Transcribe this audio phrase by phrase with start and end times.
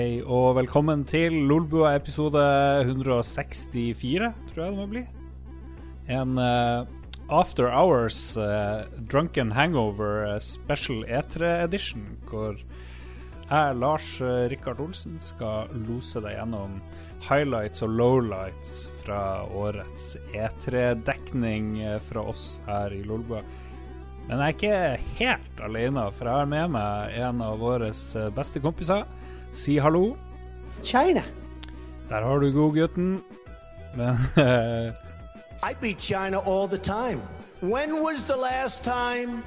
[0.00, 2.40] Hei og velkommen til Lolbua episode
[2.86, 5.02] 164, tror jeg det må bli.
[6.08, 6.88] En uh,
[7.28, 14.08] After Hours uh, Drunken Hangover uh, Special E3 Edition, hvor jeg, Lars
[14.48, 16.80] Rikard Olsen, skal lose deg gjennom
[17.28, 21.74] highlights og lowlights fra årets E3-dekning
[22.08, 23.44] fra oss her i Lolbua.
[24.30, 27.92] Men jeg er ikke helt alene, for jeg har med meg en av våre
[28.32, 29.04] beste kompiser.
[29.52, 30.16] Si hallo.
[30.82, 31.22] China.
[32.08, 33.22] Der har du godgutten.
[33.96, 34.16] Men
[35.62, 37.20] I beat China all the time.
[37.60, 39.42] When was the last time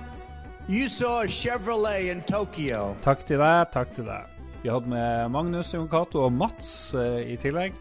[0.67, 2.95] you saw a Chevrolet in Tokyo?
[3.01, 4.29] Takk til deg, takk til deg.
[4.61, 7.73] Vi hadde med Magnus, Jon Cato og Mats uh, i tillegg.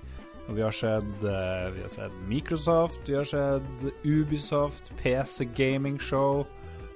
[0.49, 6.01] Og vi har sett, uh, vi har sett Microsoft, vi har sett Ubisoft, PC Gaming
[6.03, 6.43] Show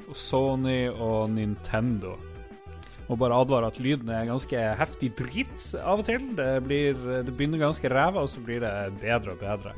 [0.09, 2.17] og Sony og Nintendo.
[3.07, 6.25] Må bare advare at lyden er ganske heftig dritt av og til.
[6.39, 9.77] Det, blir, det begynner ganske ræva, og så blir det bedre og bedre.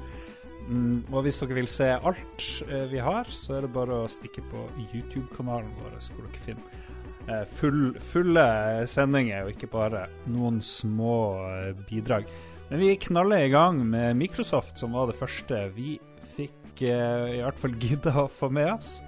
[0.69, 4.11] Mm, og hvis dere vil se alt eh, vi har, så er det bare å
[4.11, 6.83] stikke på YouTube-kanalen vår, så hvor dere finner
[7.25, 8.45] eh, full, fulle
[8.91, 11.15] sendinger, og ikke bare noen små
[11.47, 12.29] eh, bidrag.
[12.69, 15.97] Men vi knaller i gang med Microsoft, som var det første vi
[16.35, 16.55] fikk
[16.85, 18.99] i hvert fall gidda å få med oss.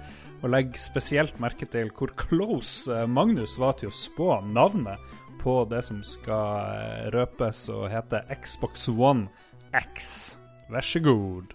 [0.41, 5.01] Og legg spesielt merke til hvor close Magnus var til å spå navnet
[5.41, 9.27] på det som skal røpes og hete Xbox One
[9.73, 10.37] X.
[10.71, 11.53] Vær så god.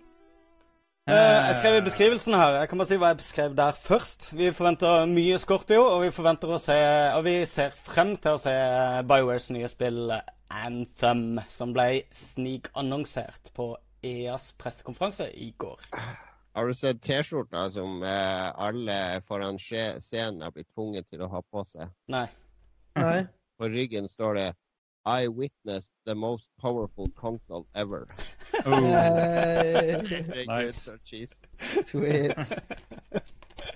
[1.07, 2.57] Uh, jeg skrev i beskrivelsen her.
[2.61, 4.29] Jeg kan bare si hva jeg beskrev der først.
[4.35, 6.79] Vi forventer mye Scorpio, og vi forventer å se
[7.15, 8.55] Og vi ser frem til å se
[9.07, 10.11] Biowares nye spill
[10.51, 13.73] Anthem, som ble snikannonsert på
[14.07, 15.87] EAs pressekonferanse i går.
[16.57, 21.43] Har du sett T-skjorta som eh, alle foran scenen har blitt tvunget til å ha
[21.53, 21.91] på seg?
[22.09, 22.25] Nei.
[22.97, 23.27] Nei.
[23.61, 24.47] På ryggen står det
[25.05, 28.09] I witnessed the most powerful console ever.
[28.65, 28.81] Oh.
[30.49, 30.89] nice.
[31.85, 32.39] Sweet.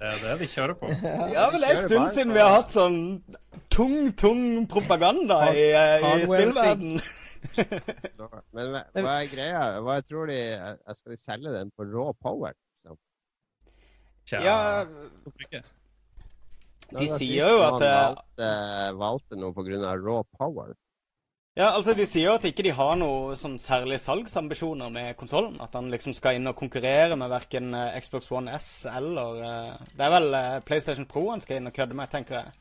[0.00, 0.88] Det er det vi kjører på.
[0.88, 2.98] Ja, men det er en stund siden vi har hatt sånn
[3.68, 6.96] tung, tung propaganda i, i spillverden.
[8.56, 9.62] men hva, hva, er greia?
[9.84, 10.40] Hva tror de
[10.96, 12.56] Skal de selge den på raw power?
[14.30, 15.62] Tja ja,
[16.90, 18.52] De sier jo at valgte,
[18.98, 19.96] valgte noe pga.
[19.98, 20.72] raw power.
[21.58, 25.58] Ja, altså De sier jo at ikke de har noe sånn særlig salgsambisjoner med konsollen.
[25.62, 30.06] At han liksom skal inn og konkurrere med verken Xbox One S eller uh, Det
[30.06, 32.54] er vel uh, PlayStation Pro han skal inn og kødde med, tenker jeg.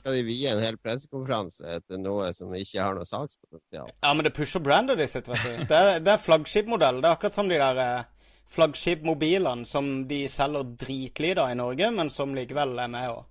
[0.00, 3.88] Skal de vie en hel pressekonferanse til noe som ikke har noe salgspotensial?
[3.94, 5.64] Ja, men det pusher brandet de sitt, vet du.
[5.70, 7.00] Det er, det er flaggskipmodell.
[7.02, 8.12] Det er akkurat som de der uh,
[8.52, 13.24] flaggskipmobilene som de selger dritlite av i Norge, men som likevel er med og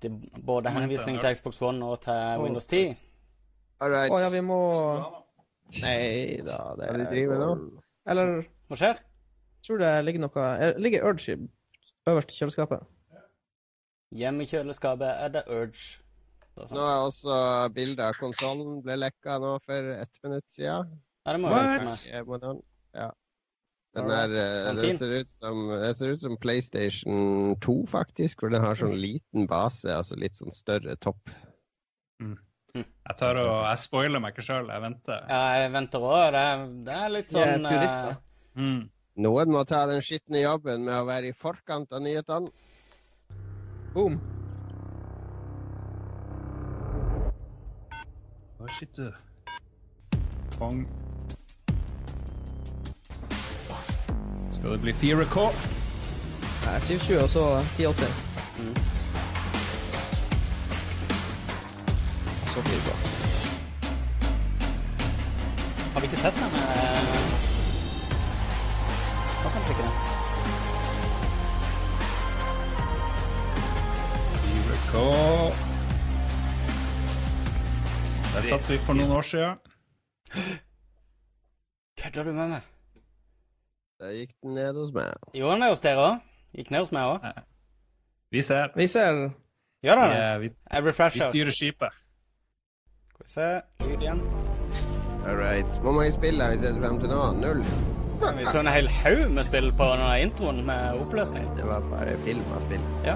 [0.02, 2.92] Det er både henvisning til Xbox One og til Windows 10.
[3.82, 4.14] Å right.
[4.14, 4.60] oh, ja, vi må
[5.82, 7.50] Nei da, det er de driver nå.
[8.14, 8.34] Eller
[8.70, 9.02] Hva skjer?
[9.02, 11.38] Jeg tror det ligger noe Ligger Urge
[12.12, 12.86] øverst i kjøleskapet?
[14.22, 15.98] Hjemme i kjøleskapet er det Urge.
[16.62, 17.40] Nå er også
[17.74, 20.94] bildet av konsollen ble lekka nå for ett minutt siden.
[21.26, 22.62] Ja, det må What?
[22.94, 23.10] Ja.
[23.92, 28.40] Den, er, den, eh, ser ut som, den ser ut som PlayStation 2, faktisk.
[28.40, 31.34] Hvor den har sånn liten base, altså litt sånn større topp.
[32.24, 32.38] Mm.
[32.72, 32.88] Hm.
[32.88, 35.26] Jeg tør å, jeg spoiler meg ikke sjøl, jeg venter.
[35.28, 36.24] Ja, jeg venter òg.
[36.38, 36.46] Det,
[36.88, 38.14] det, er litt sånn uh,
[38.56, 38.82] mm.
[39.28, 42.48] Noen må ta den skitne jobben med å være i forkant av nyhetene.
[43.92, 44.22] Boom.
[48.56, 49.12] Hva shit, du?
[54.62, 55.38] Skal det bli 4K?
[56.66, 58.06] Nei, 720 og så 1080.
[62.54, 62.90] Så 4K.
[65.94, 66.54] Har vi ikke sett den?
[66.62, 66.62] eh,
[69.42, 69.96] Hva kan ikke den?
[74.46, 74.96] 4K.
[78.36, 79.58] Der satt vi for noen år siden.
[82.02, 82.71] Kødder du med meg?
[84.02, 85.14] Da gikk den ned hos meg.
[85.38, 86.22] Gjorde den det hos dere òg?
[86.58, 87.42] Gikk ned hos meg òg?
[88.34, 88.72] Vi ser.
[88.74, 89.20] Vi ser
[89.86, 90.18] Gjør den det?
[90.24, 92.00] eh, vi, Jeg vi styrer skipet.
[93.12, 93.50] Skal vi se.
[93.86, 94.24] Lyd igjen.
[95.28, 95.78] All right.
[95.86, 97.20] Hvor mange spill har vi sett frem til nå?
[97.44, 97.62] Null?
[98.40, 101.46] Vi så en hel haug med spill på denne introen med oppløsning.
[101.58, 102.82] Det var bare film av spill.
[103.06, 103.16] Ja.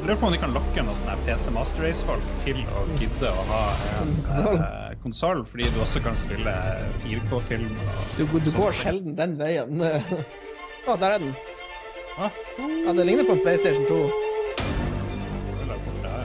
[0.00, 3.62] Lurer på om de kan lokke noen PC Master Race-folk til å gidde å ha
[4.00, 4.14] en
[5.02, 5.40] Konsoll.
[5.40, 6.52] eh, fordi du også kan spille
[7.04, 7.68] 4K-film.
[8.18, 9.82] Du, du går sjelden den veien.
[10.88, 11.34] Å, der er den.
[12.18, 13.94] Ja, det ligner på en PlayStation 2.
[15.62, 16.24] Eller borte her.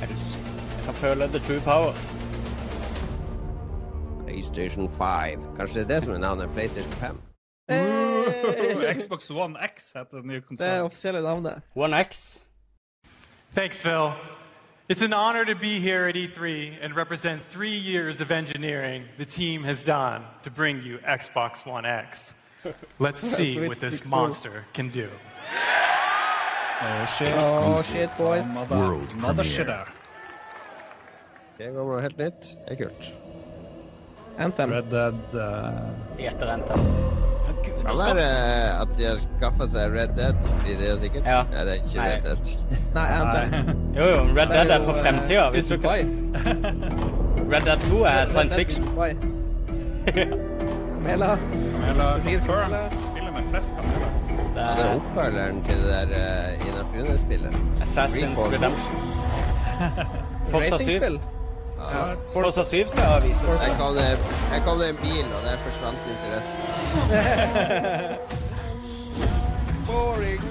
[0.00, 1.92] Jeg kan føle the true power.
[4.24, 5.56] PlayStation 5.
[5.56, 7.20] Kanskje det er det som er navnet PlayStation 5?
[7.70, 8.94] Hey!
[8.98, 11.62] Xbox One X heter den nye Det er offisielle navnet.
[11.76, 12.42] One X.
[13.54, 14.12] Thanks, Phil.
[14.88, 19.26] It's an honor to be here at E3 and represent three years of engineering the
[19.26, 22.32] team has done to bring you Xbox One X.
[22.98, 25.10] Let's see Sweet what this six monster can do.
[26.80, 27.34] Oh, shit.
[27.36, 28.48] Oh, shit, boys.
[28.48, 29.44] Mother, World mother premiere.
[29.44, 29.88] shitter.
[31.58, 32.48] Det går noe helt nytt.
[32.66, 33.08] Det er kult.
[34.38, 34.70] Anthem.
[34.70, 36.80] Red Dead uh, Gjetter Anthem.
[37.64, 41.26] Gud, nå skal eh, at de har skaffa seg Red Dead, fordi det er sikkert.
[41.26, 41.42] Ja.
[41.52, 42.08] Nei, det er ikke Nei.
[42.10, 42.52] Red Dead.
[42.98, 43.72] Nei, Anthem.
[43.96, 45.48] Jo, jo, Red Dead er fra jo, eh, fremtida.
[45.56, 45.90] Hvis du kan
[47.52, 48.84] Red Dead 2 er science fiction.
[50.98, 51.38] Kamela.
[51.72, 52.82] Kamela Kamela.
[53.08, 54.10] Spiller med flest Kamela.
[54.54, 57.54] Det er er oppfølgeren til det der uh, Inafune-spillet.
[57.80, 58.54] Assassin's Recall.
[58.54, 58.96] Redemption.
[60.50, 61.37] Fortsatt 7.
[61.80, 62.32] Racingspill.
[62.32, 63.60] Forza 7 skal vises.
[63.66, 64.18] Jeg kaller det,
[64.52, 66.56] jeg kaller det en bil, og det forsvant interessen.
[69.86, 70.42] Boring.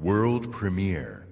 [0.00, 1.24] World premiere.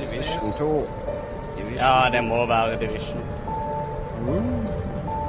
[0.00, 0.88] Division 2.
[1.76, 3.20] Ja, det må være Division.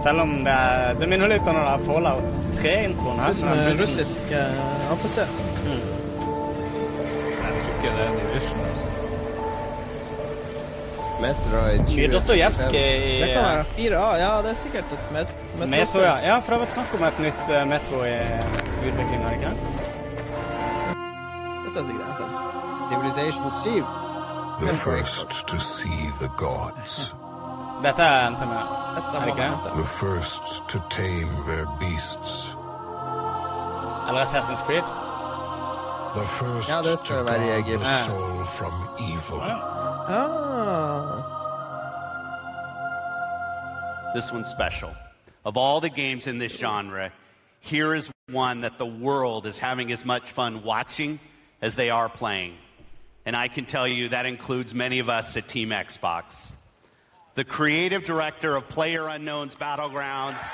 [0.04, 2.24] Selv om det er Det minner litt om den der Fallout
[2.58, 3.34] 3-introen her.
[3.34, 5.02] Det er russisk uh,
[11.22, 11.96] Metroid 20.
[11.98, 14.08] Mye Dostojevskij i Det kan være 4A.
[14.22, 15.28] Ja, det er sikkert et met
[15.60, 15.68] metro.
[15.76, 16.16] Metro, ja.
[16.28, 16.36] ja.
[16.40, 18.18] For det har vært snakk om et nytt uh, Metro i
[18.90, 19.58] utviklinga, har det ikke det?
[21.66, 22.30] Dette er sikkert Anthem.
[22.92, 23.84] Civilization 7.
[24.62, 27.16] The first to see the gods.
[27.84, 28.46] Dette er en Dette
[29.14, 29.72] Er det ikke det?
[29.76, 32.58] The first to tame their beasts.
[34.08, 34.84] Eller Assassin's Creed.
[36.16, 37.84] The first Ja, det to skal være i Egypt.
[37.84, 39.42] the soul from evil.
[39.42, 40.91] Ah.
[44.14, 44.94] This one's special.
[45.46, 47.14] Of all the games in this genre,
[47.62, 51.20] here is one that the world is having as much fun watching
[51.62, 52.56] as they are playing.
[53.26, 56.52] And I can tell you that includes many of us at Team Xbox.
[57.36, 60.46] The creative director of Player Unknown's Battlegrounds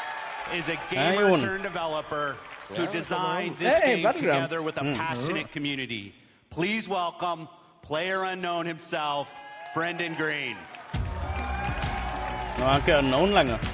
[0.53, 2.35] is a gamer turned developer
[2.69, 3.79] who designed this.
[3.79, 5.15] Hey, game together with a mm, uh-huh.
[5.15, 6.13] passionate community.
[6.51, 7.47] Please welcome
[7.81, 9.31] Player Unknown himself,
[9.73, 10.57] Brendan Green.
[12.57, 13.65] Nå er han ikke known lenger.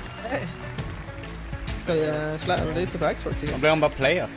[1.84, 4.34] Skal jeg release på Xbox Nå blir han bare player.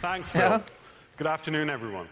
[0.00, 0.60] Thanks, Ja.
[1.18, 2.06] Good afternoon, everyone.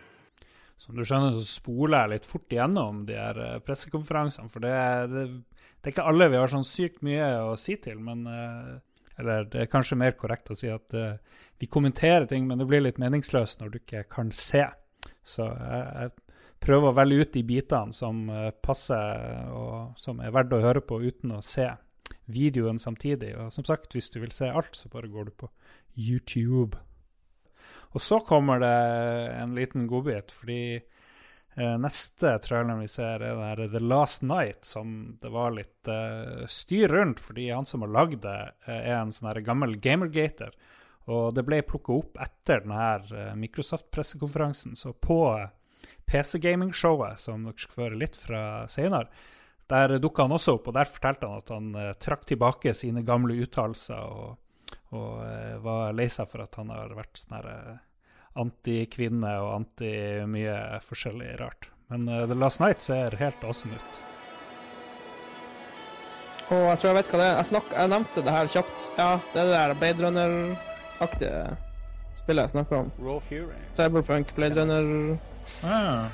[0.78, 4.50] Som du skjønner, så spoler jeg litt fort igjennom de her eh, pressekonferansene.
[4.50, 4.72] For det,
[5.12, 5.24] det,
[5.78, 8.74] det er ikke alle vi har sånn sykt mye å si til, men eh,
[9.20, 11.18] Eller det er kanskje mer korrekt å si at uh,
[11.60, 14.62] vi kommenterer ting, men det blir litt meningsløst når du ikke kan se.
[15.22, 16.29] Så jeg, jeg
[16.60, 20.84] prøver å velge ut de bitene som eh, passer, og som er verdt å høre
[20.84, 21.70] på uten å se
[22.30, 23.32] videoen samtidig.
[23.38, 25.50] Og som sagt, hvis du vil se alt, så bare går du på
[25.96, 26.78] YouTube.
[27.90, 28.76] Og så kommer det
[29.40, 35.16] en liten godbit, fordi eh, neste traileren vi ser, er den The Last Night, som
[35.22, 38.38] det var litt eh, styr rundt, fordi han som har lagd det,
[38.70, 40.54] er en sånn her gammel gamergater.
[41.10, 45.24] Og det ble plukka opp etter denne Microsoft-pressekonferansen, så på,
[46.10, 49.08] PC-gaming-showet, som dere skal føre litt fra senere.
[49.70, 53.04] Der dukka han også opp, og der fortalte han at han uh, trakk tilbake sine
[53.06, 54.32] gamle uttalelser og,
[54.90, 57.78] og uh, var lei seg for at han har vært sånn her uh,
[58.42, 61.70] anti-kvinne og anti-mye forskjellig rart.
[61.94, 64.02] Men uh, The Last Night ser helt awesome ut.
[66.50, 67.34] Oh, jeg tror jeg vet hva det er.
[67.36, 68.86] Jeg, snakk, jeg nevnte det her kjapt.
[68.98, 71.42] Ja, det er det der Blade Runner-aktige
[72.30, 72.90] spillet jeg snakker om.
[73.02, 73.58] Raw Fury.
[73.74, 75.18] Cyberpunk, Blade Runner
[75.66, 76.06] Ah.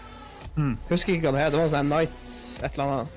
[0.56, 0.78] Mm.
[0.88, 1.52] Husker ikke hva det het.
[1.52, 2.30] Det var sånn Night
[2.64, 3.08] et eller annet.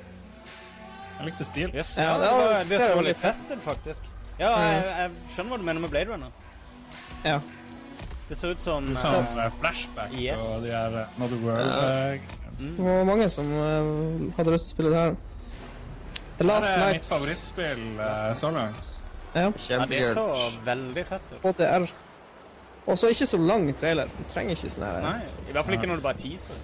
[1.20, 1.72] Jeg likte stil.
[1.75, 4.03] Yes, Ja, det, var, det, var- det så litt fett ut, faktisk.
[4.39, 6.32] Ja, jeg, jeg skjønner hva du mener med Blade Runner.
[7.25, 7.39] Ja.
[8.29, 10.39] Det ser ut som Sånn eh, eh, flashback Yes.
[10.39, 12.22] og de her eh, Another World.
[12.60, 12.75] mm.
[12.77, 15.15] Det var mange som uh, hadde lyst til å spille det her.
[16.39, 18.94] The Det er mitt favorittspill eh, så langt.
[19.36, 20.27] Ja, Ja, det så
[20.65, 21.41] veldig fett ut.
[21.44, 21.89] HDR.
[22.88, 24.05] Og så ikke så lang trailer.
[24.17, 25.01] Du trenger ikke sånn her.
[25.03, 25.19] Nei,
[25.50, 26.55] i hvert fall ikke når du bare er teaser.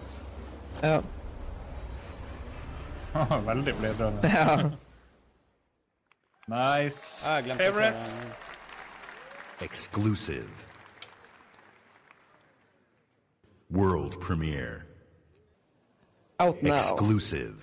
[0.84, 1.02] Ja.
[3.50, 4.30] Veldig Blade Runner.
[4.30, 4.70] ja.
[6.48, 7.26] Nice.
[7.30, 7.98] Ah, jeg glemte Favorite?
[7.98, 10.50] ikke- Exclusive.
[13.72, 14.82] World premiere.
[16.40, 16.76] Out now.
[16.76, 17.56] Exclusive.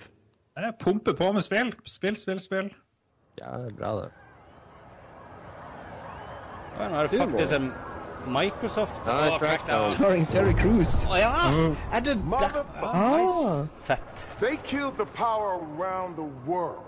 [0.57, 1.73] Jeg pumper på med spill.
[1.85, 2.73] Spill, spill, spill.
[3.39, 4.09] Ja, det er bra, det.
[6.79, 7.71] Ja, Nå er det faktisk en
[8.27, 9.91] Microsoft Ja, Å, Crackdown.
[9.91, 11.05] Starring Terry Crews.
[11.05, 11.33] Å ja!
[11.91, 12.63] Er det der?
[12.81, 13.65] Ah.
[13.83, 14.27] Fett.
[14.39, 16.83] They killed the power around the world.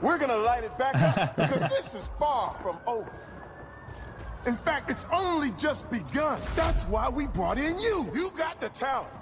[0.00, 3.10] We're gonna light it back up because this is far from over.
[4.46, 6.40] In fact, it's only just begun.
[6.54, 8.06] That's why we brought in you.
[8.14, 9.12] You got the talent.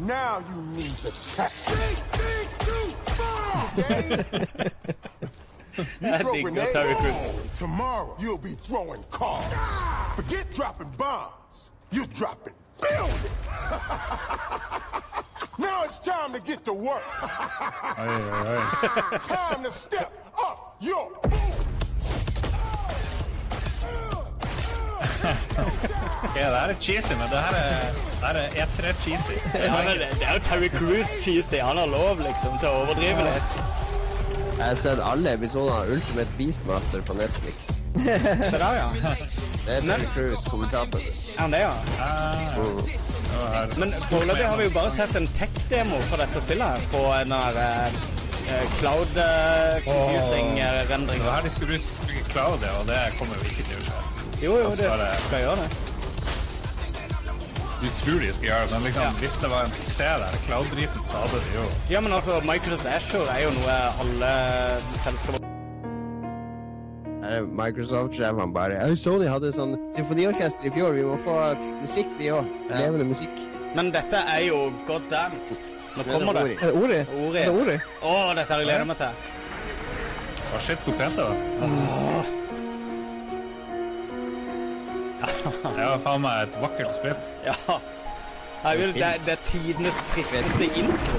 [0.00, 1.52] Now you need the tech.
[1.66, 4.72] Big things too far, Dave.
[5.78, 6.72] You I throw think grenades.
[6.72, 7.14] that's how it
[7.50, 7.58] is.
[7.58, 9.70] Tomorrow you'll be throwing cars.
[10.16, 11.70] Forget dropping bombs.
[11.90, 13.70] You're dropping buildings.
[15.58, 17.02] now it's time to get to work.
[17.98, 18.58] Oi, oi,
[19.12, 19.18] oi.
[19.18, 21.52] Time to step up your boom.
[26.24, 29.32] Ok, det her er cheesy, men det her er, det her er E3 cheesy.
[29.54, 31.54] Ja, men det, det er jo Terry Cruise cheesy.
[31.62, 33.60] Han har lov liksom til å overdrive litt.
[34.62, 37.82] Jeg har sett alle episodene av Ultimate Beastmaster på Netflix.
[37.98, 38.86] Se der, ja.
[39.66, 41.00] Det er Terry Cruise, kommentator.
[41.02, 41.72] Er han det, ja?
[41.98, 42.54] Ah.
[43.80, 47.30] Men foreløpig har vi jo bare sett en tech-demo for dette spillet her på en
[47.34, 47.90] av uh,
[48.78, 51.26] cloud-computing-rendringer.
[51.26, 51.74] Oh, det her de skulle
[52.06, 53.98] bruke cloud, ja, og det kommer jo ikke til å skje.
[54.46, 55.70] Jo, jo, det bare- skal gjøre det.
[57.82, 61.06] Du tror de skal gjøre det, men liksom, hvis det var en suksess der, cloud-driten,
[61.08, 64.34] så hadde de jo Ja, men altså, Microsoft Azure er jo noe alle
[65.02, 65.48] selskaper
[67.22, 70.96] er Microsoft-sjefene bare så de hadde sånn symfoniorkester i fjor.
[70.96, 71.36] Vi må få
[71.80, 72.48] musikk, vi òg.
[72.68, 72.80] Ja.
[72.82, 73.38] Levende musikk.
[73.76, 75.38] Men dette er jo god damn.
[75.96, 76.58] Nå kommer det.
[76.58, 77.00] Er det Ori?
[77.22, 77.40] Ori.
[77.44, 77.78] Er det Ori?
[78.02, 79.26] Å, dette har jeg gleda meg til.
[80.52, 82.32] Å, shit, hvor pent det var.
[85.22, 87.16] Det var faen meg et vakkert spill.
[87.46, 87.54] Ja.
[88.78, 91.18] Vil, det, det er tidenes tristeste intro.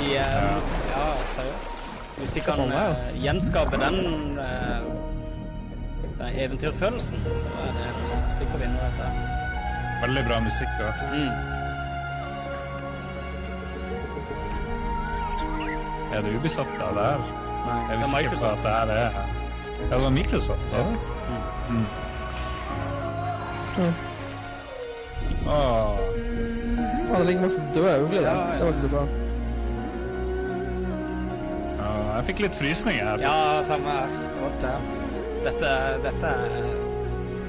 [0.00, 0.56] I, eh,
[0.92, 1.04] ja,
[1.34, 1.76] seriøst.
[2.20, 3.98] Hvis de kan uh, gjenskape den,
[4.40, 4.80] uh,
[6.18, 9.10] den eventyrfølelsen, så er det en sikker vinner, dette.
[10.06, 10.72] Veldig bra musikk.
[10.80, 10.92] Og...
[11.12, 11.32] Mm.
[16.12, 16.88] Er det Ubisoft, da?
[16.96, 17.20] Det her?
[17.66, 18.20] Nei, Jeg det er Microsoft.
[18.20, 18.62] ikke på at Microsoft.
[18.62, 19.10] det her er
[19.90, 20.82] Ja, det var Microsoft, da.
[21.70, 21.84] Mm.
[23.78, 23.92] Åh,
[27.10, 28.52] Ja, det ligger masse døde ugler der.
[28.56, 29.04] Det var ikke så bra.
[31.80, 33.16] ja, jeg fikk litt frysninger her.
[33.24, 34.08] Ja, samme her.
[34.40, 34.52] God.
[35.44, 35.70] Dette,
[36.04, 36.50] dette er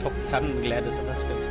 [0.01, 1.41] topp fem gledesspill.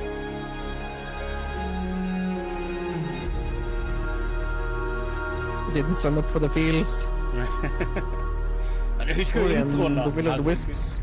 [5.75, 7.07] Didn't send up for the feels.
[8.99, 10.03] Men du husker jo introen, da.
[10.09, 11.01] The Will of the Wisps.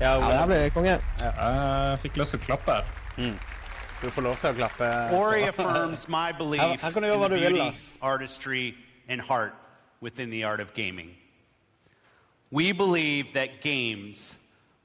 [0.00, 0.98] Ja, Ja, det her ble konge.
[1.18, 3.32] Jeg fikk lyst til å klappe her.
[4.02, 4.88] Du får lov til å klappe.
[5.14, 7.78] Ori affirms my belief Her- her kan du gjøre in hva the du vil, beauty,
[8.02, 8.74] artistry,
[9.08, 9.54] and heart
[10.00, 11.14] within the art of gaming.
[12.50, 14.34] We believe that games,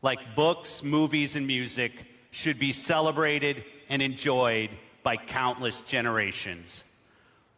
[0.01, 1.91] like books, movies, and music,
[2.31, 4.69] should be celebrated and enjoyed
[5.03, 6.83] by countless generations.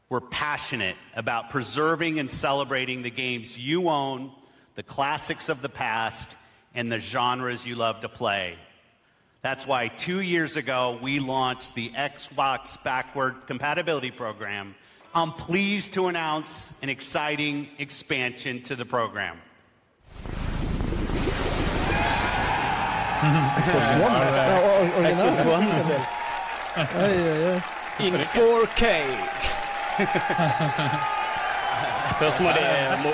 [0.09, 4.31] We're passionate about preserving and celebrating the games you own,
[4.75, 6.35] the classics of the past,
[6.75, 8.55] and the genres you love to play.
[9.41, 14.75] That's why two years ago we launched the Xbox Backward Compatibility Program.
[15.15, 19.37] I'm pleased to announce an exciting expansion to the program.
[27.99, 28.83] In 4K.
[32.19, 32.61] Først må de
[33.03, 33.11] må,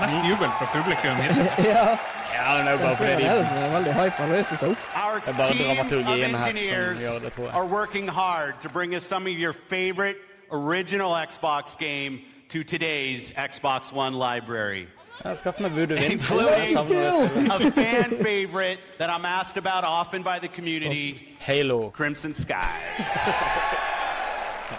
[0.00, 1.48] Mest jubel fra publikum hittil.
[1.72, 1.96] ja.
[2.36, 4.16] Ja, men det er jo bare fordi Han de er liksom veldig hype.
[4.22, 4.82] Han reiser seg opp.
[5.04, 7.54] Our Det er bare of dramaturgien her som engineers gjør det, tror jeg.
[7.54, 10.16] are working hard to bring us some of your favorite
[10.52, 14.86] original Xbox game to today's Xbox One library.
[15.24, 16.04] Jeg skaff meg Voodoo Vince.
[16.04, 17.66] Jeg Including savner det spillet.
[17.66, 21.90] a fan favorite that I'm asked about often by the community, Halo.
[21.90, 23.16] Crimson Skies.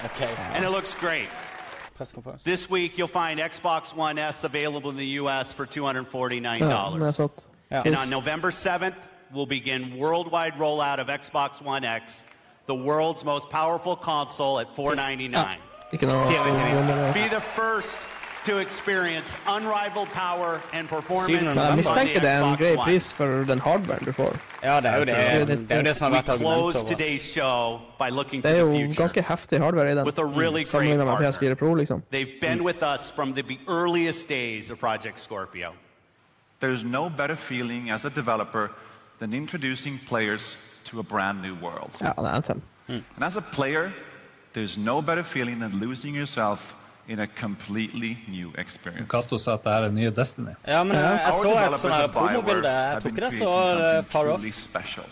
[0.05, 0.21] Ok.
[0.55, 1.29] And it looks great.
[1.97, 2.43] Pressekonferanse.
[2.43, 5.51] This week, you'll find Xbox One S available in the U.S.
[5.51, 6.59] for $249.
[6.59, 7.47] Ja, den satt.
[7.71, 7.81] Ja.
[7.85, 8.95] And on November 7th,
[9.33, 12.23] we'll begin worldwide rollout of Xbox One X,
[12.65, 15.55] the world's most powerful console at $499.
[15.91, 17.97] Ikke noe Be the first
[18.47, 22.57] to experience unrivaled power and performance Syvende Men jeg on the mistenker det er en
[22.57, 22.83] Xbox One.
[22.83, 24.31] pris for den hardwaren du får.
[24.63, 26.73] Ja, det er jo det, det, er jo det som har We argumentet.
[26.73, 29.01] close today's show by looking Det to the jo future.
[29.03, 31.07] ganske heftig hardware i den, With a really great med.
[31.07, 32.03] PS4 Pro, liksom.
[32.13, 35.69] They've been with us from the earliest days of Project Scorpio.
[36.63, 38.67] There's no better feeling as a developer
[39.19, 41.91] than introducing players to a brand new world.
[42.01, 42.61] Ja, det er Anthem.
[42.87, 43.91] And as a player,
[44.55, 46.75] there's no better feeling than losing yourself
[47.07, 49.07] in a completely new experience.
[49.09, 50.55] Kato sa at det er en ny Destiny.
[50.67, 52.69] Ja, men jeg, jeg så et sånt promobilde.
[52.69, 54.43] Jeg tok tror ikke det er så eh, far off.
[54.53, 55.05] special.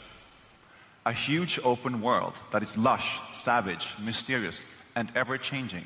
[1.06, 5.86] A huge open world that is lush, savage, mysterious, and ever-changing.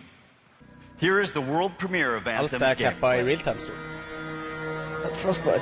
[0.99, 3.59] Here is the world premiere of Alt Anthem's er kappa i realtime.
[3.59, 3.71] så.
[5.15, 5.61] Frostbite.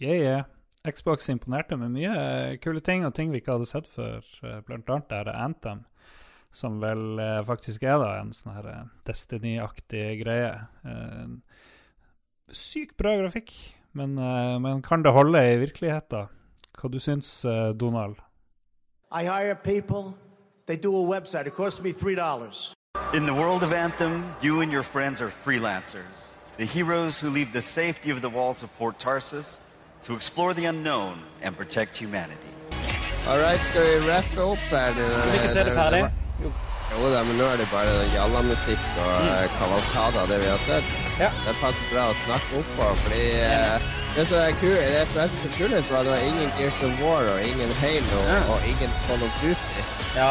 [0.00, 0.42] Yeah, yeah.
[0.88, 4.24] Xbox imponerte med mye eh, kule ting, og ting vi ikke hadde sett før.
[4.44, 5.84] eh, Blant annet det Anthem,
[6.52, 10.54] som vel eh, faktisk er da en sånn her eh, Destiny-aktig greie.
[10.84, 11.26] Eh,
[12.50, 13.52] Sykt bra grafikk,
[13.94, 16.26] men, eh, men kan det holde i virkeligheten?
[16.80, 18.16] Hva du syns, eh, Donald?
[19.12, 20.14] I hire people.
[20.66, 21.46] They do a website.
[21.46, 22.72] It costs me three dollars.
[23.12, 27.52] In the world of Anthem, you and your friends are freelancers, the heroes who leave
[27.52, 29.58] the safety of the walls of Fort Tarsus
[30.04, 32.50] to explore the unknown and protect humanity.
[33.28, 34.92] All right, skal vi rappe opp her?
[34.94, 36.02] Skal vi ikke se det ferdig?
[36.90, 37.06] Jo.
[37.14, 39.54] Da, men nå er det bare jallamusikk og mm.
[39.58, 40.88] kavalkader, det vi har sett.
[41.22, 41.30] Ja.
[41.46, 45.20] Det passer bra å snakke opp på, fordi eh, det som er kul, det som
[45.22, 48.22] jeg synes er kulest, var at det var ingen Gears of War og ingen Halo
[48.26, 48.40] Ja.
[48.54, 49.84] og ingen Call of Duty.
[50.16, 50.30] Ja,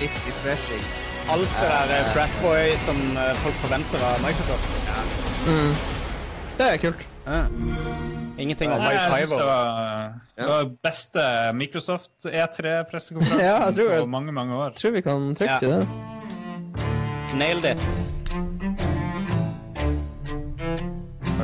[0.00, 0.82] Litt refreshing.
[1.30, 4.70] alt det der eh, fratboy som eh, folk forventer av Microsoft.
[6.58, 7.08] Det er kult.
[7.26, 7.42] Ja.
[8.38, 9.26] Ingenting om high five.
[9.38, 11.22] det var, det var beste
[11.54, 14.70] Microsoft E3-pressekonferansen Ja, på mange, mange år.
[14.78, 15.58] Tror vi kan trykke Ja.
[15.58, 15.88] til det.
[17.38, 17.88] Nailed it.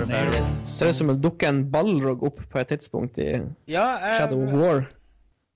[0.09, 0.69] Nailed it.
[0.69, 3.29] Ser ut som det dukker en ballrog opp på et tidspunkt i
[3.71, 4.85] Ja, eh, Shadow of War.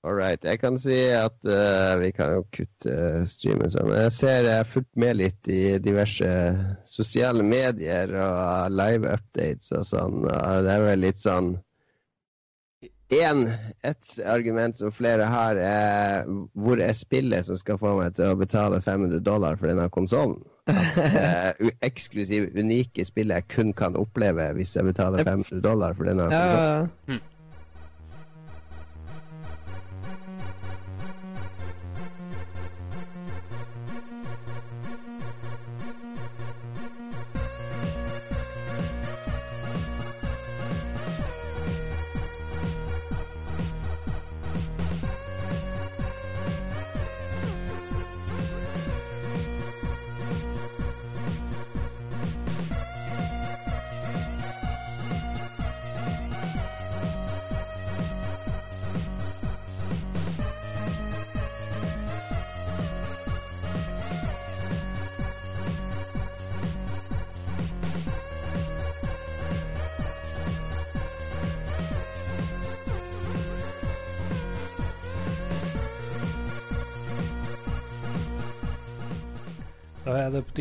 [0.07, 0.43] All right.
[0.47, 3.89] Jeg kan si at uh, vi kan jo kutte streamen sånn.
[3.91, 6.29] Jeg ser jeg har fulgt med litt i diverse
[6.87, 10.21] sosiale medier og live updates og sånn.
[10.23, 11.57] Og det er vel litt sånn
[13.09, 13.47] en,
[13.83, 18.37] Et argument som flere har, er hvor er spillet som skal få meg til å
[18.39, 20.37] betale 500 dollar for denne konsollen?
[21.89, 26.93] eksklusive, unike spillet jeg kun kan oppleve hvis jeg betaler 500 dollar for denne konsollen.
[27.09, 27.19] Ja,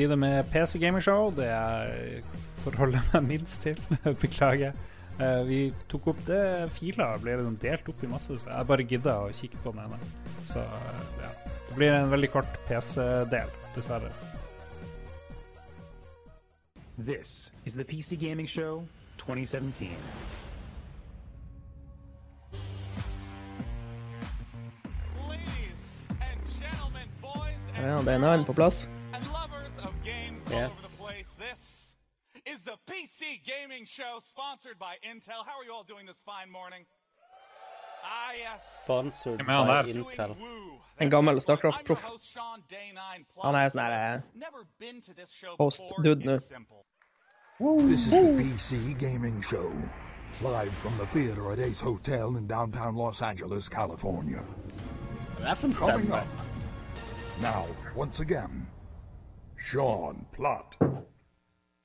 [0.09, 1.33] det med PC Gaming Show.
[1.35, 2.23] Det jeg
[2.65, 3.81] forholder meg minst til.
[4.23, 4.73] Beklager.
[5.19, 8.87] Eh, vi tok opp det fila, ble liksom delt opp i masse, så jeg bare
[8.87, 9.99] gidda å kikke på den ene.
[10.47, 11.33] Så eh, ja.
[11.69, 14.13] Det blir en veldig kort PC-del, dessverre.
[16.99, 18.87] This is the PC Gaming Show
[19.19, 19.91] 2017.
[27.79, 28.89] ja, det er en på plass.
[30.51, 30.99] Yes.
[31.39, 31.97] This
[32.47, 35.45] is the PC Gaming Show sponsored by Intel.
[35.45, 36.87] How are you all doing this fine morning?
[38.85, 40.05] Sponsored Hvem er han by der?
[40.05, 40.37] Intel.
[41.01, 42.05] En gammel Starcraft-proff.
[43.43, 44.21] Han er sånn her eh,
[45.59, 46.39] host-dude nå.
[47.91, 49.69] This is the PC Gaming Show,
[50.41, 54.45] live from the theater at Ace Hotel in downtown Los Angeles, California.
[55.39, 56.27] Det for en Coming up.
[57.41, 58.67] Now, once again,
[59.59, 60.75] Sean Plott.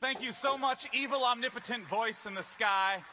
[0.02, 3.04] Thank you so much, evil omnipotent voice in the sky.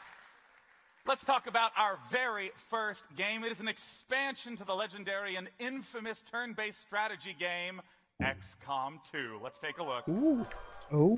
[1.07, 3.43] Let's talk about our very first game.
[3.43, 7.81] It is an expansion to the legendary and infamous turn based strategy game,
[8.21, 9.39] XCOM 2.
[9.43, 10.07] Let's take a look.
[10.07, 10.45] Ooh.
[10.91, 11.17] Oh.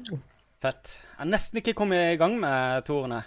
[0.61, 1.01] Fett.
[1.01, 3.23] Jeg har nesten ikke kommet i gang med toerne.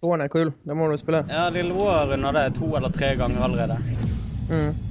[0.00, 0.52] Toeren er kul.
[0.68, 1.24] Det må du spille.
[1.28, 3.78] Ja, Lillebror runda det to eller tre ganger allerede.
[4.50, 4.85] Mm.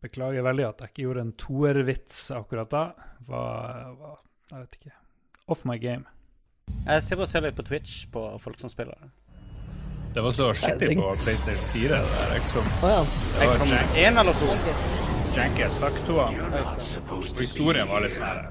[0.00, 2.84] Beklager veldig at jeg ikke gjorde en toervits akkurat da.
[3.28, 4.16] Var, var
[4.50, 4.94] Jeg vet ikke.
[5.50, 6.08] Off my game.
[6.86, 9.10] Jeg sitter og ser litt på Twitch på folk som spiller det.
[10.20, 12.72] Var så skikkelig på PlayStation 4, det der XCOM.
[12.82, 13.04] Ja.
[13.04, 15.08] Det var XCOM jank, 1 eller 2?
[15.36, 18.48] janky as fuck, to Og historien var litt sånn her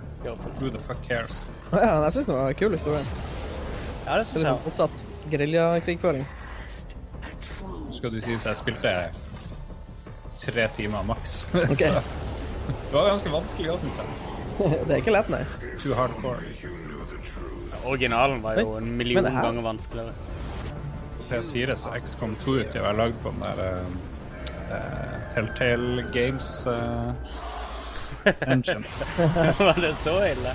[0.59, 1.43] Who the fuck cares?
[1.71, 3.01] Å ja, jeg syns det var en kul historie.
[4.05, 4.61] Ja, det syns jeg.
[4.65, 5.27] Fortsatt motsatt.
[5.31, 6.25] Geriljakrigføring.
[7.95, 8.93] Skal du si så jeg spilte
[10.41, 11.47] tre timer maks.
[11.73, 11.93] Okay.
[12.69, 14.09] Så det var ganske vanskelig òg, syns jeg.
[14.85, 15.41] det er ikke lett, nei.
[15.81, 16.43] Too hardcore.
[17.89, 20.13] Originalen var jo en million her- ganger vanskeligere.
[21.17, 23.61] På PS4 så XCOM 2 ut til å være lagd på den der
[24.69, 27.13] uh, Telltale Games uh,
[28.53, 28.83] engine.
[29.59, 30.53] var det så ille?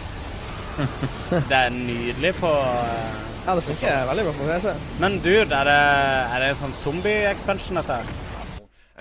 [1.30, 4.76] Det er nydelig på uh, Ja, det funker veldig bra på PC.
[5.02, 5.80] Men dude, er det,
[6.34, 7.98] er det en sånn zombie-expansion, dette?
[8.00, 8.23] her?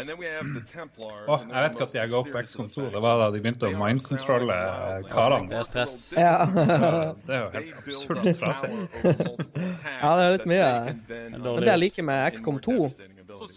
[0.04, 2.86] Åh, jeg vet ikke at jeg ga opp 2.
[2.94, 5.50] Det var da de begynte å mindkontrolle eh, karene.
[5.52, 5.96] Det er stress.
[6.18, 6.36] Ja.
[7.28, 8.72] det er jo helt absurd trasig.
[9.04, 10.70] Ja, det er litt mye.
[11.08, 12.78] Men det jeg liker med XCOM 2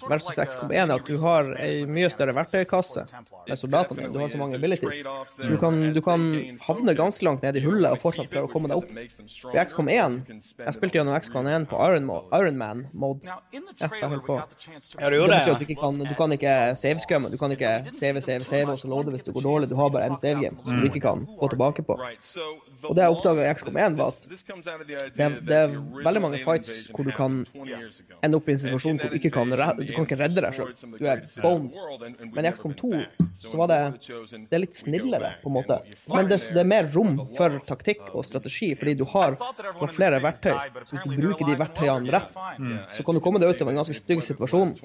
[0.08, 3.06] versus XCOM 1, er at du har ei mye større verktøykasse
[3.46, 4.10] med soldatene.
[4.12, 5.04] Du har så mange abilities.
[5.04, 6.26] Så du kan, du kan
[6.66, 8.90] havne ganske langt ned i hullet og fortsatt klare å komme deg opp.
[9.54, 12.56] I XCOM 1 Jeg spilte gjennom XCOM 1 på Iron, Mo Iron
[13.76, 14.36] jeg holdt på.
[15.00, 17.30] Ja, du Det gjorde betyr at du ikke kan, du kan ikke savescumme.
[17.30, 19.68] Du kan ikke save, save, save og så loade hvis det går dårlig.
[19.70, 21.98] Du har bare én savegame som du ikke kan gå tilbake på.
[22.84, 24.28] Og det jeg oppdaga i XCOM 1, var at
[25.16, 27.44] det det er veldig mange fights hvor du kan
[28.24, 30.72] ende opp i en situasjon hvor du ikke kan, du kan ikke redde deg sjøl.
[30.96, 31.74] Du er boned.
[32.34, 32.92] Men i XCOM 2
[33.42, 35.78] så var det det er litt snillere, på en måte.
[36.12, 39.36] Men det, det er mer rom for taktikk og strategi, fordi du har
[39.92, 40.56] flere verktøy.
[40.84, 42.34] Så hvis du bruker de verktøyene rett,
[42.96, 44.76] så kan du komme deg ut av en ganske stygg situasjon.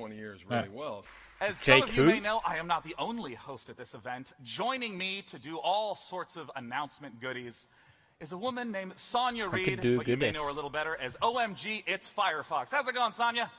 [1.42, 2.12] As some Jake of you who?
[2.12, 4.34] may know, I am not the only host at this event.
[4.44, 7.66] Joining me to do all sorts of announcement goodies
[8.20, 11.18] is a woman named Sonia Reed, but you may know her a little better as
[11.24, 12.68] OMG, it's Firefox.
[12.70, 13.50] How's it going, Sonia?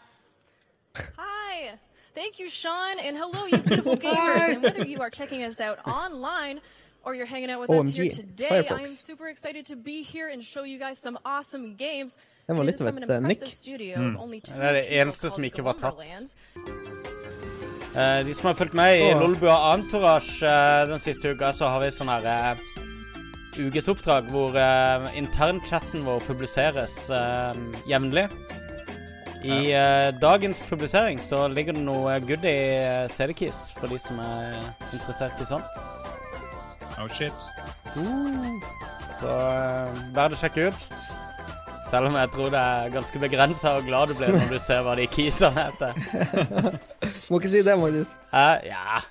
[0.96, 1.72] Hi.
[2.14, 4.54] Thank you, Sean, and hello, you beautiful gamers.
[4.54, 6.60] And whether you are checking us out online
[7.04, 8.68] or you're hanging out with us here today.
[8.70, 12.18] I'm super excited to be here and show you guys some awesome games.
[12.46, 13.42] Den var litt et, eh, nikk.
[13.96, 14.16] Mm.
[14.16, 15.94] of only two Det er det eneste som ikke var tatt.
[17.94, 19.20] Eh, de som har fulgt med i oh.
[19.20, 22.58] Lolbua Entourage uh, den siste uka, så har vi sånn her uh,
[23.60, 27.54] ukesoppdrag hvor uh, internchatten vår publiseres uh,
[27.86, 28.28] jevnlig.
[29.44, 34.58] I uh, dagens publisering så ligger det noe goodie uh, CD-Keys for de som er
[34.92, 35.80] interessert i sånt.
[37.00, 37.34] Oh shit.
[39.18, 40.86] Så uh, verd å sjekke ut.
[41.92, 44.84] Selv om jeg tror det er ganske begrensa og glad du blir når du ser
[44.86, 45.98] hva de keysene heter.
[47.28, 48.14] Må ikke si det, Magnus.
[48.32, 49.02] Uh, ja.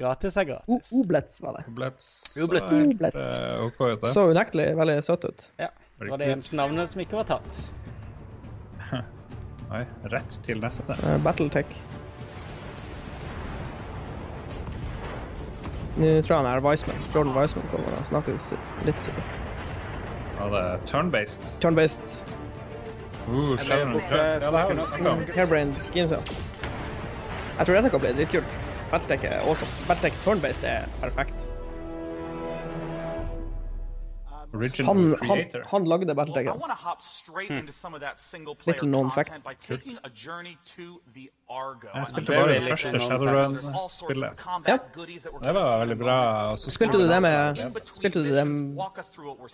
[0.00, 0.88] Gratis er gratis.
[0.94, 1.66] O- Oblets var det.
[1.68, 2.06] Oblets.
[2.40, 2.72] Oblets.
[2.72, 4.12] Eh, det.
[4.14, 5.44] Så unektelig veldig søt ut.
[5.60, 5.68] Ja.
[6.00, 7.58] Det var det eneste navnet som ikke var tatt.
[9.72, 10.96] Oi, rett til neste.
[11.00, 11.70] Uh, Battletech.
[15.94, 17.00] Nå tror jeg han er Wiseman.
[17.14, 18.50] Jordan Wiseman kommer og snakkes
[18.84, 19.36] litt sikkert.
[20.34, 21.46] Ja, det er turn-based?
[21.62, 22.18] Turn-based.
[23.28, 25.24] Uh, snakket om.
[25.34, 26.20] Hairbrained schemes, ja.
[27.58, 28.56] Jeg tror dette kan bli dritkult.
[28.90, 29.70] Battletech er awesome.
[29.88, 31.48] Battletech turn-based er perfekt.
[34.54, 35.64] Original Han, han, creator.
[35.66, 36.46] han lagde I Battletech.
[36.46, 37.58] want to hop straight Hmm.
[37.58, 39.44] into some of that single player Little known fact.
[41.50, 41.88] Argo.
[41.94, 43.64] Jeg spilte bare det første Shadowrun fact.
[43.64, 44.32] There's all sorts of spillet.
[44.68, 44.76] Ja.
[45.44, 46.56] Det var veldig bra.
[46.56, 47.56] så Spilte du det med
[47.92, 48.76] Spilte du det med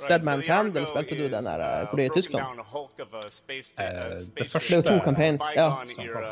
[0.08, 0.22] Dead.
[0.22, 2.46] Man's Hand, eller spilte du den der eh, hvor de er i Tyskland?
[2.96, 3.06] det
[4.36, 5.68] det Det er jo to campaigns, ja.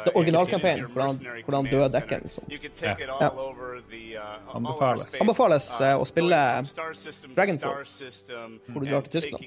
[0.05, 2.21] Det originalcampaign, hvordan, hvordan døde dekken.
[2.23, 2.45] Liksom.
[2.83, 2.95] Ja.
[3.21, 3.29] Ja.
[3.29, 5.21] uh, Anbefales.
[5.21, 6.39] Anbefales eh, å spille
[7.37, 7.85] Dragonfall,
[8.73, 9.45] hvor du drar til Tyskland.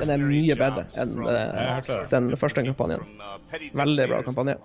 [0.00, 3.06] Den er mye bedre enn eh, den første kampanjen.
[3.72, 4.58] Veldig bra kampanje.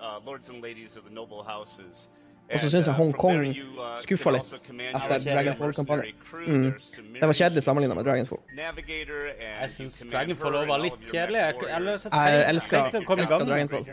[0.00, 2.08] Uh, lords and ladies of the noble houses.
[2.52, 6.14] Og så syns jeg Hongkong Hong Kong there uh, skuffa litt etter Dragonfall-kampanjen.
[6.46, 6.68] Mm.
[7.16, 8.38] Det var kjedelig sammenligna med Dragonfall.
[8.54, 11.40] Jeg syns Dragonfall var litt kjedelig.
[11.42, 12.44] Jeg, jeg.
[12.52, 13.46] Elsker, elsker.
[13.50, 13.88] Dragonfall.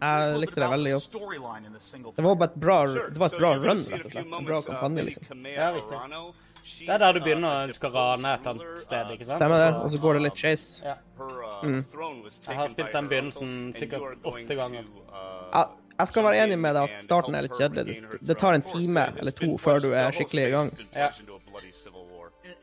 [0.00, 1.02] Jeg likte det veldig godt.
[1.02, 4.06] Storyline in this single Det var bare et bra, det var et bra run, rett
[4.06, 4.32] og slett.
[4.38, 5.46] En bra uh, kampanje, liksom.
[5.50, 5.98] Ja, riktig.
[6.64, 9.36] Det er der du begynner du skal rane et annet sted, ikke sant?
[9.36, 9.70] Stemmer det.
[9.84, 10.86] Og så går det litt chase.
[10.86, 10.94] Ja.
[11.62, 11.82] Mm.
[12.48, 14.88] Jeg har spilt den begynnelsen sikkert åtte ganger.
[15.52, 15.66] Ja,
[15.98, 17.98] jeg skal være enig med deg at starten er litt kjedelig.
[18.20, 20.72] Det, tar en time eller to før du er skikkelig i gang.
[20.96, 21.12] Ja.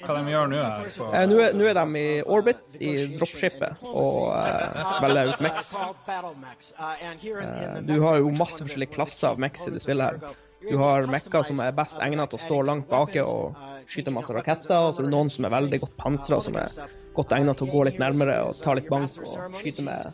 [0.01, 0.57] Hva de gjør nå?
[0.57, 5.75] Eh, Nå er, nå er de i orbit, i dropshipet, og eh, velger ut Mex.
[5.77, 10.39] Eh, du har jo masse forskjellige klasser av Mex i det spillet her.
[10.61, 13.55] Du har mekka som er best egnet til å stå langt bake og
[13.91, 16.71] skyte masse raketter, og så er det noen som er veldig godt pansra, som er
[17.15, 20.13] godt egnet til å gå litt nærmere og ta litt bank og skyte med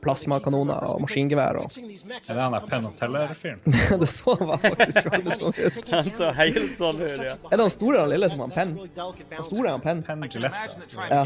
[0.00, 3.60] plasmakanoner og maskingevær og Er det han der Penn og Teller-fyren?
[4.00, 5.78] Det så var faktisk veldig sånn ut.
[5.92, 7.36] Han så helt sånn ut, ja.
[7.50, 8.76] Er det han store eller lille som har Penn?
[8.96, 10.04] Han store er han Penn.
[10.06, 11.24] Penn trying Ja.